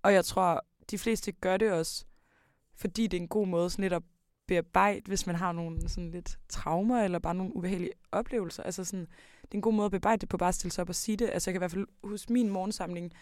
Og 0.04 0.14
jeg 0.14 0.26
tror, 0.26 0.66
de 0.92 0.98
fleste 0.98 1.32
gør 1.32 1.58
det 1.58 1.72
også, 1.72 2.06
fordi 2.76 3.08
det 3.08 3.18
er 3.18 3.22
en 3.22 3.28
god 3.28 3.48
måde 3.48 3.70
sådan 3.70 3.84
lidt 3.84 3.94
at 3.94 4.04
bearbejde, 4.48 5.02
hvis 5.08 5.28
man 5.28 5.36
har 5.36 5.52
nogle 5.52 5.90
sådan 5.90 6.12
lidt 6.12 6.40
traumer, 6.50 7.04
eller 7.04 7.20
bare 7.20 7.36
nogle 7.36 7.56
ubehagelige 7.56 7.92
oplevelser. 8.12 8.64
Altså 8.64 8.84
sådan, 8.84 9.06
det 9.42 9.52
er 9.52 9.56
en 9.56 9.62
god 9.62 9.74
måde 9.74 9.86
at 9.86 9.92
bearbejde 9.92 10.22
det 10.22 10.30
på, 10.30 10.38
bare 10.38 10.50
at 10.50 10.56
stille 10.56 10.72
sig 10.72 10.82
op 10.82 10.90
og 10.90 10.96
sige 10.96 11.18
det. 11.18 11.30
Altså 11.34 11.50
jeg 11.50 11.54
kan 11.54 11.58
i 11.60 11.62
hvert 11.62 11.72
fald 11.72 11.88
huske 12.04 12.34
min 12.34 12.50
morgensamling, 12.50 13.14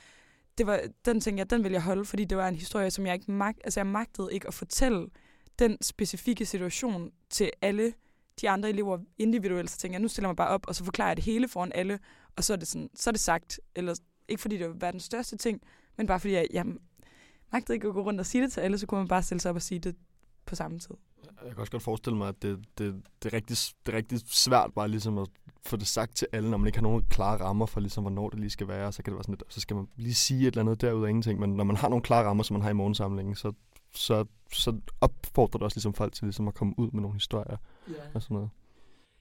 det 0.57 0.67
var, 0.67 0.81
den 1.05 1.19
ting, 1.21 1.37
jeg, 1.37 1.49
den 1.49 1.63
vil 1.63 1.71
jeg 1.71 1.83
holde, 1.83 2.05
fordi 2.05 2.25
det 2.25 2.37
var 2.37 2.47
en 2.47 2.55
historie, 2.55 2.91
som 2.91 3.05
jeg 3.05 3.13
ikke 3.13 3.31
mag, 3.31 3.53
altså 3.63 3.79
jeg 3.79 3.87
magtede 3.87 4.33
ikke 4.33 4.47
at 4.47 4.53
fortælle 4.53 5.07
den 5.59 5.77
specifikke 5.81 6.45
situation 6.45 7.11
til 7.29 7.51
alle 7.61 7.93
de 8.41 8.49
andre 8.49 8.69
elever 8.69 8.99
individuelt. 9.17 9.69
Så 9.69 9.77
tænker 9.77 9.95
jeg, 9.95 10.01
nu 10.01 10.07
stiller 10.07 10.27
jeg 10.27 10.31
mig 10.31 10.37
bare 10.37 10.47
op, 10.47 10.67
og 10.67 10.75
så 10.75 10.83
forklarer 10.85 11.09
jeg 11.09 11.17
det 11.17 11.25
hele 11.25 11.47
foran 11.47 11.71
alle, 11.75 11.99
og 12.35 12.43
så 12.43 12.53
er 12.53 12.57
det, 12.57 12.67
sådan, 12.67 12.89
så 12.95 13.09
er 13.09 13.11
det 13.11 13.21
sagt. 13.21 13.59
Eller 13.75 13.95
ikke 14.27 14.41
fordi 14.41 14.57
det 14.57 14.81
var 14.81 14.91
den 14.91 14.99
største 14.99 15.37
ting, 15.37 15.61
men 15.97 16.07
bare 16.07 16.19
fordi 16.19 16.33
jeg, 16.33 16.47
jeg 16.53 16.65
magtede 17.51 17.73
ikke 17.75 17.87
at 17.87 17.93
gå 17.93 18.01
rundt 18.01 18.19
og 18.19 18.25
sige 18.25 18.43
det 18.43 18.51
til 18.51 18.61
alle, 18.61 18.77
så 18.77 18.87
kunne 18.87 18.97
man 18.97 19.07
bare 19.07 19.23
stille 19.23 19.41
sig 19.41 19.49
op 19.49 19.55
og 19.55 19.61
sige 19.61 19.79
det 19.79 19.95
på 20.45 20.55
samme 20.55 20.79
tid. 20.79 20.95
Jeg 21.45 21.51
kan 21.51 21.59
også 21.59 21.71
godt 21.71 21.83
forestille 21.83 22.17
mig, 22.17 22.27
at 22.27 22.41
det, 22.41 22.59
det, 22.77 23.01
det, 23.23 23.33
er, 23.33 23.33
rigtig, 23.33 23.57
det 23.85 23.93
er 23.93 23.97
rigtig 23.97 24.19
svært 24.25 24.73
bare 24.73 24.87
ligesom 24.87 25.17
at 25.17 25.27
få 25.65 25.77
det 25.77 25.87
sagt 25.87 26.15
til 26.15 26.27
alle, 26.31 26.49
når 26.49 26.57
man 26.57 26.67
ikke 26.67 26.77
har 26.77 26.83
nogen 26.83 27.03
klare 27.09 27.39
rammer 27.39 27.65
for, 27.65 27.79
ligesom, 27.79 28.03
hvornår 28.03 28.29
det 28.29 28.39
lige 28.39 28.49
skal 28.49 28.67
være. 28.67 28.91
Så 28.91 29.03
kan 29.03 29.11
det 29.11 29.17
være 29.17 29.23
sådan 29.23 29.35
lidt, 29.35 29.53
så 29.53 29.61
skal 29.61 29.75
man 29.75 29.87
lige 29.95 30.15
sige 30.15 30.41
et 30.41 30.47
eller 30.47 30.61
andet 30.61 30.81
derud 30.81 31.05
af 31.05 31.09
ingenting. 31.09 31.39
Men 31.39 31.49
når 31.49 31.63
man 31.63 31.75
har 31.75 31.89
nogle 31.89 32.03
klare 32.03 32.25
rammer, 32.25 32.43
som 32.43 32.53
man 32.53 32.61
har 32.61 32.69
i 32.69 32.73
morgensamlingen, 32.73 33.35
så, 33.35 33.51
så, 33.93 34.25
så 34.53 34.79
opfordrer 35.01 35.57
det 35.57 35.63
også 35.65 35.75
ligesom 35.75 35.93
folk 35.93 36.13
til 36.13 36.25
ligesom 36.25 36.47
at 36.47 36.53
komme 36.53 36.73
ud 36.77 36.91
med 36.91 37.01
nogle 37.01 37.15
historier 37.15 37.57
Ja. 37.87 37.93
og 38.13 38.21
sådan 38.21 38.35
noget. 38.35 38.49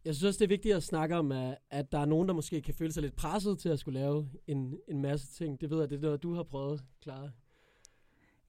Jeg 0.04 0.14
synes 0.14 0.24
også, 0.28 0.38
det 0.38 0.44
er 0.44 0.48
vigtigt 0.48 0.74
at 0.76 0.82
snakke 0.82 1.16
om, 1.16 1.32
at, 1.32 1.58
at 1.70 1.92
der 1.92 1.98
er 1.98 2.04
nogen, 2.04 2.28
der 2.28 2.34
måske 2.34 2.60
kan 2.62 2.74
føle 2.74 2.92
sig 2.92 3.02
lidt 3.02 3.16
presset 3.16 3.58
til 3.58 3.68
at 3.68 3.78
skulle 3.78 4.00
lave 4.00 4.28
en, 4.46 4.78
en 4.88 5.02
masse 5.02 5.26
ting. 5.26 5.60
Det 5.60 5.70
ved 5.70 5.80
jeg, 5.80 5.90
det 5.90 5.96
er 5.96 6.00
noget, 6.00 6.22
du 6.22 6.34
har 6.34 6.42
prøvet, 6.42 6.84
Clara. 7.02 7.28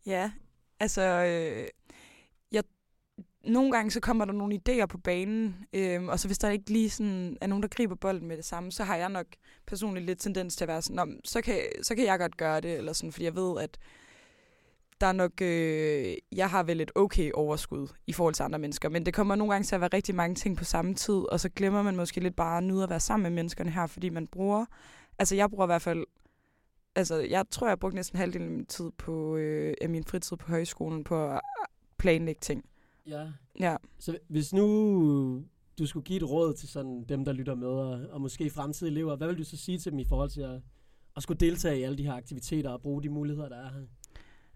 Ja, 0.06 0.32
altså, 0.80 1.02
øh, 1.02 1.68
jeg, 2.52 2.64
nogle 3.46 3.72
gange 3.72 3.92
så 3.92 4.00
kommer 4.00 4.26
der 4.26 4.34
nogle 4.34 4.60
idéer 4.70 4.86
på 4.86 4.98
banen, 4.98 5.66
øh, 5.74 6.04
og 6.04 6.20
så 6.20 6.28
hvis 6.28 6.38
der 6.38 6.50
ikke 6.50 6.70
lige 6.74 6.90
sådan 6.90 7.38
er 7.42 7.48
nogen, 7.48 7.62
der 7.62 7.68
griber 7.70 7.96
bolden 7.96 8.28
med 8.28 8.38
det 8.38 8.46
samme, 8.46 8.72
så 8.72 8.84
har 8.84 8.96
jeg 8.96 9.10
nok 9.10 9.26
personligt 9.66 10.06
lidt 10.06 10.20
tendens 10.20 10.56
til 10.56 10.64
at 10.64 10.68
være 10.68 10.82
sådan, 10.82 10.96
"Nå, 10.96 11.06
men 11.06 11.20
så 11.26 11.42
kan, 11.42 11.58
så 11.82 11.96
kan 11.96 12.06
jeg 12.06 12.20
godt 12.20 12.38
gøre 12.38 12.62
det, 12.62 12.78
eller 12.78 12.94
sådan, 12.94 13.12
fordi 13.12 13.26
jeg 13.26 13.36
ved, 13.36 13.62
at 13.62 13.78
der 15.02 15.08
er 15.08 15.12
nok, 15.12 15.42
øh, 15.42 16.18
jeg 16.32 16.50
har 16.50 16.64
vel 16.64 16.82
et 16.82 16.92
okay 16.96 17.32
overskud 17.34 17.88
i 18.08 18.14
forhold 18.14 18.34
til 18.34 18.44
andre 18.44 18.60
mennesker, 18.60 18.90
men 18.90 19.06
det 19.06 19.14
kommer 19.14 19.36
nogle 19.36 19.54
gange 19.54 19.66
til 19.66 19.76
at 19.76 19.82
være 19.82 19.90
rigtig 19.94 20.16
mange 20.16 20.36
ting 20.36 20.58
på 20.58 20.64
samme 20.64 20.94
tid, 20.94 21.14
og 21.32 21.40
så 21.40 21.50
glemmer 21.50 21.82
man 21.82 21.96
måske 21.96 22.20
lidt 22.20 22.36
bare 22.36 22.58
at 22.58 22.64
nyde 22.64 22.84
at 22.84 22.90
være 22.90 23.00
sammen 23.00 23.24
med 23.24 23.32
menneskerne 23.32 23.72
her, 23.72 23.88
fordi 23.88 24.10
man 24.10 24.28
bruger, 24.28 24.66
altså 25.20 25.36
jeg 25.36 25.50
bruger 25.50 25.66
i 25.66 25.74
hvert 25.74 25.82
fald 25.82 26.06
altså, 26.96 27.16
jeg 27.16 27.46
tror, 27.52 27.68
jeg 27.68 27.72
har 27.72 27.76
brugt 27.76 27.94
næsten 27.94 28.18
halvdelen 28.18 28.48
af 28.48 28.54
min 28.54 28.66
tid 28.66 28.92
på, 28.98 29.36
øh, 29.36 29.74
af 29.82 29.90
min 29.90 30.04
fritid 30.04 30.38
på 30.38 30.48
højskolen 30.48 31.04
på 31.04 31.30
at 31.30 31.42
planlægge 31.98 32.40
ting. 32.42 32.66
Ja. 33.08 33.28
Ja. 33.60 33.76
Så 34.00 34.18
hvis 34.28 34.54
nu 34.54 35.44
du 35.80 35.86
skulle 35.86 36.04
give 36.04 36.18
et 36.18 36.30
råd 36.30 36.54
til 36.54 36.70
sådan 36.70 37.06
dem, 37.10 37.26
der 37.26 37.34
lytter 37.34 37.56
med, 37.56 37.68
og, 37.68 38.00
og 38.10 38.22
måske 38.22 38.50
fremtidige 38.50 38.92
elever, 38.92 39.16
hvad 39.16 39.28
vil 39.28 39.38
du 39.38 39.44
så 39.44 39.58
sige 39.58 39.78
til 39.78 39.92
dem 39.92 40.00
i 40.00 40.06
forhold 40.06 40.30
til 40.30 40.42
at, 40.42 40.62
at 41.16 41.24
skulle 41.24 41.40
deltage 41.40 41.80
i 41.80 41.84
alle 41.84 41.98
de 41.98 42.04
her 42.04 42.14
aktiviteter 42.14 42.70
og 42.70 42.82
bruge 42.82 43.04
de 43.04 43.10
muligheder, 43.10 43.50
der 43.50 43.58
er 43.58 43.72
her? 43.74 43.86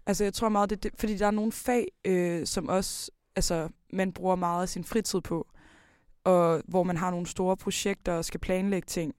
Altså, 0.06 0.24
jeg 0.24 0.34
tror 0.34 0.48
meget, 0.48 0.70
det, 0.70 0.82
det 0.82 0.92
fordi 0.98 1.16
der 1.16 1.26
er 1.26 1.30
nogle 1.30 1.52
fag, 1.52 1.86
øh, 2.04 2.46
som 2.46 2.68
også, 2.68 3.10
altså, 3.36 3.68
man 3.92 4.12
bruger 4.12 4.36
meget 4.36 4.62
af 4.62 4.68
sin 4.68 4.84
fritid 4.84 5.20
på, 5.20 5.46
og 6.24 6.62
hvor 6.68 6.82
man 6.82 6.96
har 6.96 7.10
nogle 7.10 7.26
store 7.26 7.56
projekter 7.56 8.12
og 8.12 8.24
skal 8.24 8.40
planlægge 8.40 8.86
ting, 8.86 9.14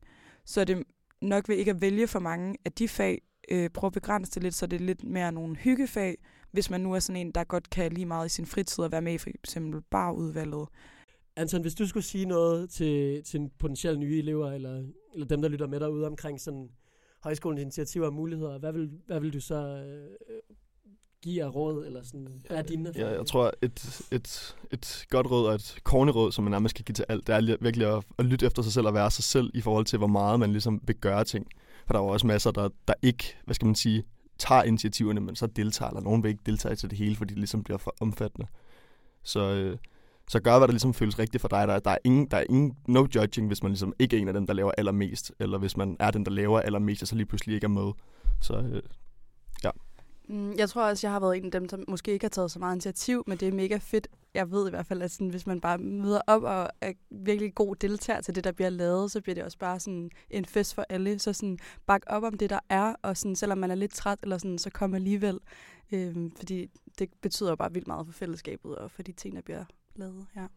så 0.46 0.62
er 0.62 0.66
det 0.66 0.84
nok 1.22 1.50
ved 1.50 1.56
ikke 1.56 1.72
at 1.72 1.82
vælge 1.82 2.08
for 2.08 2.20
mange 2.20 2.58
af 2.66 2.72
de 2.72 2.88
fag, 2.88 3.22
øh, 3.52 3.70
prøve 3.70 3.90
at 3.90 3.94
begrænse 3.94 4.32
det 4.32 4.44
lidt, 4.44 4.56
så 4.56 4.68
det 4.68 4.82
er 4.82 4.86
lidt 4.86 5.04
mere 5.04 5.32
nogle 5.32 5.56
hyggefag, 5.56 6.18
hvis 6.52 6.70
man 6.70 6.82
nu 6.82 6.94
er 6.94 7.00
sådan 7.00 7.22
en, 7.22 7.32
der 7.32 7.44
godt 7.44 7.70
kan 7.70 7.92
lige 7.92 8.06
meget 8.06 8.26
i 8.26 8.30
sin 8.30 8.46
fritid 8.46 8.84
at 8.84 8.92
være 8.92 9.02
med 9.02 9.14
i 9.14 9.18
for 9.18 9.30
eksempel 9.30 9.82
barudvalget. 9.82 10.68
Anton, 11.36 11.62
hvis 11.62 11.76
du 11.76 11.88
skulle 11.88 12.04
sige 12.04 12.26
noget 12.26 12.70
til, 12.70 13.24
til 13.24 13.50
potentielle 13.60 14.00
nye 14.00 14.20
elever, 14.20 14.52
eller, 14.52 14.84
eller 15.14 15.28
dem, 15.28 15.42
der 15.42 15.50
lytter 15.50 15.68
med 15.68 15.80
derude 15.80 16.08
omkring 16.08 16.42
sådan 16.42 16.70
højskolens 17.24 17.62
initiativer 17.62 18.06
og 18.06 18.14
muligheder, 18.14 18.60
hvad 18.60 18.74
vil, 18.74 18.92
hvad 19.06 19.20
vil 19.20 19.34
du 19.34 19.40
så 19.40 19.56
øh, 19.56 20.10
give 21.34 21.46
råd, 21.46 21.86
eller 21.86 22.04
sådan, 22.04 22.28
hvad 22.48 22.58
er 22.58 22.62
dine 22.62 22.92
Ja, 22.96 23.08
jeg 23.18 23.26
tror, 23.26 23.52
et, 23.62 24.02
et, 24.12 24.56
et 24.72 25.06
godt 25.10 25.32
råd 25.32 25.48
og 25.48 25.56
et 25.56 25.80
korneråd, 25.84 26.32
som 26.32 26.44
man 26.44 26.52
nærmest 26.52 26.76
kan 26.76 26.86
give 26.86 26.94
til 26.94 27.06
alt, 27.10 27.28
det 27.28 27.36
er 27.36 27.42
li- 27.42 27.58
virkelig 27.62 27.88
at, 27.98 28.04
at 28.18 28.26
lytte 28.26 28.46
efter 28.46 28.62
sig 28.62 28.74
selv 28.74 28.88
og 28.88 28.94
være 28.94 29.12
sig 29.12 29.24
selv 29.24 29.52
i 29.54 29.62
forhold 29.62 29.86
til, 29.86 29.98
hvor 29.98 30.08
meget 30.08 30.40
man 30.40 30.52
ligesom 30.52 30.82
vil 30.88 30.96
gøre 30.96 31.24
ting. 31.24 31.48
For 31.86 31.94
der 31.94 32.00
er 32.00 32.04
jo 32.04 32.10
også 32.10 32.28
masser, 32.28 32.52
der, 32.52 32.70
der 32.88 32.94
ikke, 33.02 33.36
hvad 33.46 33.56
skal 33.56 33.66
man 33.66 33.76
sige, 33.76 34.04
tager 34.40 34.64
initiativerne, 34.64 35.22
men 35.22 35.36
så 35.36 35.48
deltager, 35.48 35.90
eller 35.90 36.02
nogen 36.02 36.24
vil 36.24 36.30
ikke 36.30 36.44
deltage 36.46 36.76
til 36.76 36.90
det 36.90 36.98
hele, 36.98 37.16
fordi 37.16 37.30
det 37.34 37.40
ligesom 37.40 37.64
bliver 37.64 37.78
for 37.78 37.96
omfattende. 38.00 38.48
Så, 39.24 39.40
øh, 39.54 39.78
så 40.30 40.40
gør, 40.40 40.58
hvad 40.58 40.68
der 40.68 40.72
ligesom 40.72 40.94
føles 40.94 41.20
rigtigt 41.20 41.42
for 41.42 41.48
dig. 41.48 41.68
Der, 41.68 41.74
er- 41.74 41.80
der, 41.80 41.92
er 41.92 41.98
ingen, 42.04 42.28
der 42.32 42.38
er 42.38 42.44
ingen 42.50 42.78
no 42.88 43.08
judging, 43.16 43.48
hvis 43.48 43.64
man 43.64 43.72
ligesom 43.72 43.94
ikke 44.00 44.18
er 44.18 44.22
en 44.22 44.28
af 44.28 44.34
dem, 44.34 44.48
der 44.48 44.54
laver 44.54 44.72
allermest, 44.78 45.32
eller 45.40 45.58
hvis 45.58 45.78
man 45.78 45.98
er 46.00 46.12
den, 46.12 46.26
der 46.26 46.32
laver 46.32 46.60
allermest, 46.60 47.02
og 47.02 47.08
så 47.08 47.16
lige 47.16 47.26
pludselig 47.26 47.56
ikke 47.56 47.66
er 47.66 47.70
med. 47.70 47.92
Så 48.42 48.54
øh, 48.58 48.82
Jeg 50.30 50.70
tror 50.70 50.84
også, 50.84 51.08
jeg 51.08 51.12
har 51.12 51.20
været 51.20 51.38
en 51.38 51.46
af 51.46 51.52
dem, 51.52 51.68
der 51.68 51.78
måske 51.88 52.12
ikke 52.12 52.24
har 52.24 52.30
taget 52.30 52.52
så 52.52 52.60
meget 52.60 52.76
initiativ, 52.76 53.24
men 53.28 53.38
det 53.38 53.48
er 53.48 53.52
mega 53.52 53.78
fedt. 53.78 54.08
Jeg 54.34 54.52
ved 54.52 54.68
i 54.68 54.70
hvert 54.70 54.86
fald, 54.86 55.02
at 55.02 55.12
sådan, 55.12 55.28
hvis 55.28 55.48
man 55.48 55.62
bare 55.62 55.78
møder 55.78 56.22
op 56.28 56.44
og 56.44 56.70
er 56.82 56.94
virkelig 57.10 57.56
god 57.56 57.76
deltager 57.76 58.22
til 58.22 58.36
det, 58.36 58.44
der 58.44 58.52
bliver 58.52 58.70
lavet, 58.70 59.12
så 59.12 59.22
bliver 59.22 59.36
det 59.36 59.44
også 59.44 59.58
bare 59.58 59.80
sådan 59.80 60.10
en 60.30 60.46
fest 60.46 60.76
for 60.76 60.86
alle. 60.90 61.20
Så 61.20 61.34
sådan, 61.34 61.58
bak 61.86 62.02
op 62.08 62.24
om 62.24 62.38
det, 62.38 62.50
der 62.50 62.60
er, 62.70 62.96
og 63.02 63.18
sådan, 63.18 63.36
selvom 63.36 63.58
man 63.58 63.72
er 63.72 63.76
lidt 63.76 63.94
træt, 63.94 64.20
eller 64.24 64.38
sådan, 64.38 64.58
så 64.58 64.70
kom 64.70 64.94
alligevel. 64.94 65.40
Øhm, 65.92 66.32
fordi 66.32 66.70
det 67.00 67.10
betyder 67.22 67.50
jo 67.50 67.56
bare 67.56 67.74
vildt 67.74 67.88
meget 67.88 68.06
for 68.06 68.14
fællesskabet 68.14 68.76
og 68.76 68.92
for 68.92 69.04
de 69.04 69.12
ting, 69.12 69.36
der 69.36 69.42
bliver 69.42 69.66
lavet 69.96 70.26
her. 70.34 70.48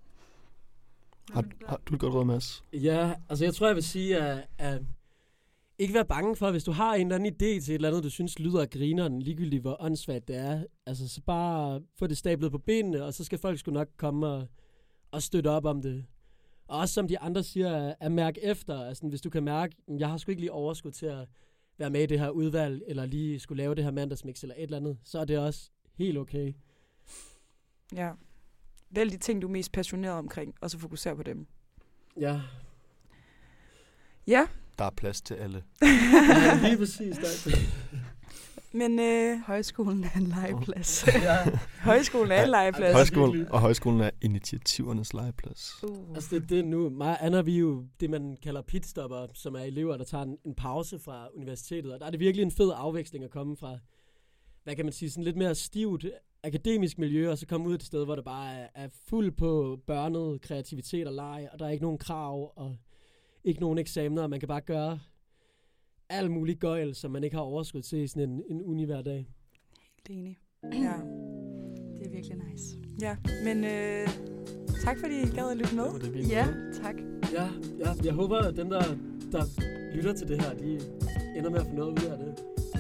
har, 1.33 1.45
har 1.67 1.81
du 1.87 1.95
et 1.95 2.00
godt 2.00 2.15
råd, 2.15 2.25
Mads? 2.25 2.65
Ja, 2.73 3.15
altså 3.29 3.45
jeg 3.45 3.55
tror, 3.55 3.67
jeg 3.67 3.77
vil 3.77 3.85
sige, 3.85 4.19
at, 4.19 4.47
at 4.59 4.83
ikke 5.80 5.94
være 5.94 6.04
bange 6.04 6.37
for, 6.37 6.50
hvis 6.50 6.64
du 6.64 6.72
har 6.72 6.94
en 6.94 7.06
eller 7.06 7.14
anden 7.14 7.32
idé 7.32 7.37
til 7.64 7.70
et 7.70 7.75
eller 7.75 7.88
andet, 7.88 8.04
du 8.04 8.10
synes 8.10 8.38
lyder 8.38 8.66
grineren, 8.66 9.22
ligegyldigt 9.22 9.60
hvor 9.62 9.76
åndssvagt 9.80 10.28
det 10.28 10.37
er, 10.37 10.64
altså 10.87 11.08
så 11.08 11.22
bare 11.22 11.82
få 11.99 12.06
det 12.06 12.18
stablet 12.18 12.50
på 12.50 12.58
benene, 12.58 13.04
og 13.04 13.14
så 13.14 13.25
skal 13.25 13.38
folk 13.38 13.58
sgu 13.58 13.70
nok 13.70 13.88
komme 13.96 14.26
og, 14.26 14.46
og 15.10 15.22
støtte 15.22 15.49
op 15.49 15.64
om 15.64 15.82
det. 15.82 16.04
Og 16.68 16.78
også 16.78 16.94
som 16.94 17.08
de 17.08 17.18
andre 17.18 17.42
siger, 17.42 17.94
at, 18.00 18.12
mærke 18.12 18.44
efter, 18.44 18.80
altså 18.80 19.06
hvis 19.08 19.20
du 19.20 19.30
kan 19.30 19.42
mærke, 19.42 19.76
"Mm, 19.88 19.99
jeg 19.99 20.08
har 20.10 20.16
sgu 20.16 20.30
ikke 20.30 20.42
lige 20.42 20.52
overskud 20.52 20.90
til 20.90 21.06
at 21.06 21.28
være 21.78 21.90
med 21.90 22.02
i 22.02 22.06
det 22.06 22.18
her 22.20 22.30
udvalg, 22.30 22.82
eller 22.87 23.06
lige 23.06 23.40
skulle 23.40 23.62
lave 23.62 23.75
det 23.75 23.84
her 23.84 23.90
mandagsmix 23.90 24.42
eller 24.42 24.54
et 24.54 24.62
eller 24.62 24.76
andet, 24.76 24.99
så 25.04 25.18
er 25.18 25.25
det 25.25 25.38
også 25.38 25.70
helt 25.94 26.18
okay. 26.18 26.52
Ja. 27.94 28.10
Vælg 28.90 29.12
de 29.12 29.16
ting, 29.18 29.42
du 29.42 29.46
er 29.46 29.52
mest 29.52 29.72
passioneret 29.72 30.14
omkring, 30.18 30.54
og 30.60 30.70
så 30.70 30.78
fokuser 30.78 31.14
på 31.14 31.22
dem. 31.22 31.46
Ja, 32.20 32.40
Ja, 34.26 34.46
Der 34.79 34.85
er 34.85 34.91
plads 34.91 35.21
til 35.21 35.35
alle. 35.35 35.62
ja 35.83 36.69
lige 36.69 36.79
præcis. 36.79 37.17
Der. 37.17 37.50
men 38.73 38.99
øh, 38.99 39.41
Højskolen 39.47 40.05
er 40.05 40.19
en 40.19 40.27
legeplads. 40.27 41.07
ja. 41.07 41.37
højskolen 41.91 42.33
er 42.33 42.43
en 42.43 42.50
legeplads. 42.50 42.95
Højskolen, 42.95 43.49
og 43.49 43.61
højskolen 43.61 44.00
er 44.00 44.11
initiativernes 44.23 45.15
legeplads. 45.15 45.75
Uh. 45.83 46.15
Altså 46.15 46.29
det, 46.35 46.49
det 46.49 46.59
er 46.59 46.65
nu, 46.65 46.91
mig 46.91 47.19
Anna, 47.21 47.41
vi 47.41 47.55
er 47.55 47.59
jo 47.59 47.85
det, 48.00 48.11
man 48.11 48.37
kalder 48.43 48.62
pitstopper, 48.62 49.27
som 49.35 49.55
er 49.55 49.61
elever, 49.61 49.97
der 49.97 50.05
tager 50.05 50.25
en, 50.25 50.37
en 50.45 50.55
pause 50.55 50.99
fra 50.99 51.29
universitetet. 51.35 51.93
Og 51.93 52.00
der 52.00 52.07
er 52.07 52.11
det 52.11 52.21
virkelig 52.21 52.43
en 52.43 52.53
fed 52.53 52.73
afveksling 52.75 53.25
at 53.25 53.31
komme 53.31 53.57
fra, 53.57 53.79
hvad 54.65 54.77
kan 54.77 54.85
man 54.85 54.93
sige, 54.93 55.11
sådan 55.11 55.25
lidt 55.25 55.37
mere 55.37 55.55
stivt 55.55 56.05
akademisk 56.45 56.99
miljø, 56.99 57.31
og 57.31 57.39
så 57.39 57.47
komme 57.47 57.69
ud 57.69 57.75
et 57.75 57.83
sted, 57.83 58.05
hvor 58.05 58.15
det 58.15 58.25
bare 58.25 58.55
er, 58.55 58.69
er 58.75 58.89
fuld 59.09 59.33
på 59.33 59.81
børnet, 59.87 60.41
kreativitet 60.41 61.07
og 61.07 61.12
leg, 61.12 61.49
og 61.53 61.59
der 61.59 61.67
er 61.67 61.71
ikke 61.71 61.85
nogen 61.85 61.99
krav, 61.99 62.53
og 62.57 62.77
ikke 63.44 63.61
nogen 63.61 63.78
eksamener, 63.78 64.23
og 64.23 64.30
man 64.30 64.40
kan 64.40 64.49
bare 64.49 64.61
gøre 64.61 64.99
alt 66.09 66.30
muligt 66.30 66.61
gøjl, 66.61 66.94
som 66.94 67.11
man 67.11 67.25
ikke 67.25 67.37
har 67.37 67.42
overskud 67.42 67.82
til 67.82 67.99
i 67.99 68.06
sådan 68.06 68.30
en, 68.30 68.42
en 68.50 68.62
uni 68.62 68.85
hver 68.85 69.02
dag. 69.02 69.26
Helt 70.09 70.18
enig. 70.18 70.38
Ja. 70.73 70.94
Det 71.99 72.06
er 72.06 72.11
virkelig 72.11 72.37
nice. 72.52 72.76
ja, 73.00 73.16
men 73.44 73.64
øh, 73.64 74.09
tak 74.85 74.99
fordi 74.99 75.14
I 75.23 75.26
gad 75.26 75.50
at 75.50 75.56
lytte 75.56 75.76
med. 75.76 75.85
Det 75.85 75.92
var 75.92 75.99
det, 75.99 76.30
Ja, 76.30 76.47
tak. 76.82 76.94
Ja, 77.32 77.49
ja, 77.78 77.90
jeg 78.04 78.12
håber, 78.12 78.37
at 78.38 78.56
dem, 78.56 78.70
der, 78.70 78.82
der 79.32 79.44
lytter 79.94 80.12
til 80.12 80.28
det 80.28 80.42
her, 80.42 80.54
de 80.54 80.80
ender 81.37 81.50
med 81.50 81.61
at 81.61 81.66
få 81.66 81.73
noget 81.73 81.90
ud 81.90 82.06
af 82.11 82.18
det. 82.18 82.35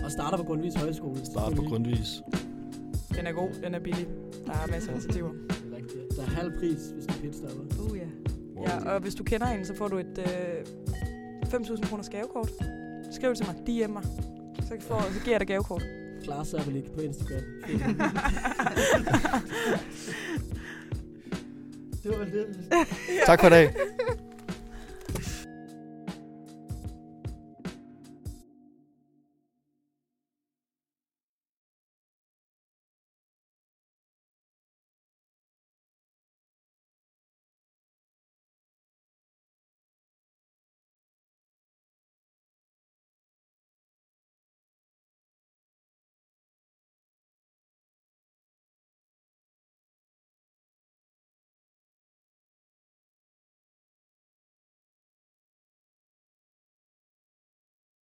Og 0.04 0.10
starter 0.10 0.36
på 0.36 0.42
Grundvis 0.44 0.74
Højskole. 0.74 1.24
Start 1.24 1.56
på 1.56 1.62
grundvis. 1.62 2.22
Den 3.16 3.26
er 3.26 3.32
god, 3.32 3.50
den 3.64 3.74
er 3.74 3.80
billig. 3.80 4.06
Der 4.46 4.52
er 4.52 4.66
masser 4.70 4.90
af 4.90 4.94
initiativer. 4.94 5.32
Det 5.32 5.72
er 5.72 5.76
rigtigt. 5.76 6.16
Der 6.16 6.22
er 6.22 6.26
halv 6.26 6.52
pris, 6.58 6.90
hvis 6.94 7.06
du 7.06 7.12
pitstopper. 7.22 7.64
Uh, 7.90 7.96
ja. 7.98 8.29
Ja, 8.66 8.94
og 8.94 9.00
hvis 9.00 9.14
du 9.14 9.24
kender 9.24 9.46
en, 9.46 9.64
så 9.66 9.76
får 9.76 9.88
du 9.88 9.98
et 9.98 10.18
øh, 10.18 10.64
5.000 11.54 11.88
kroners 11.88 12.08
gavekort. 12.08 12.50
Skriv 13.10 13.34
til 13.34 13.46
mig, 13.46 13.56
DM 13.66 13.90
mig. 13.92 14.02
Så, 14.62 14.76
får, 14.80 15.00
så 15.00 15.20
giver 15.24 15.32
jeg 15.34 15.40
dig 15.40 15.48
gavekort. 15.48 15.82
Klar 16.24 16.44
Sabelik 16.44 16.92
på 16.94 17.00
Instagram. 17.00 17.42
det 22.02 22.10
var 22.10 22.18
vel 22.18 22.32
det. 22.32 22.46
Tak 23.26 23.40
for 23.40 23.46
i 23.46 23.50
dag. 23.50 23.74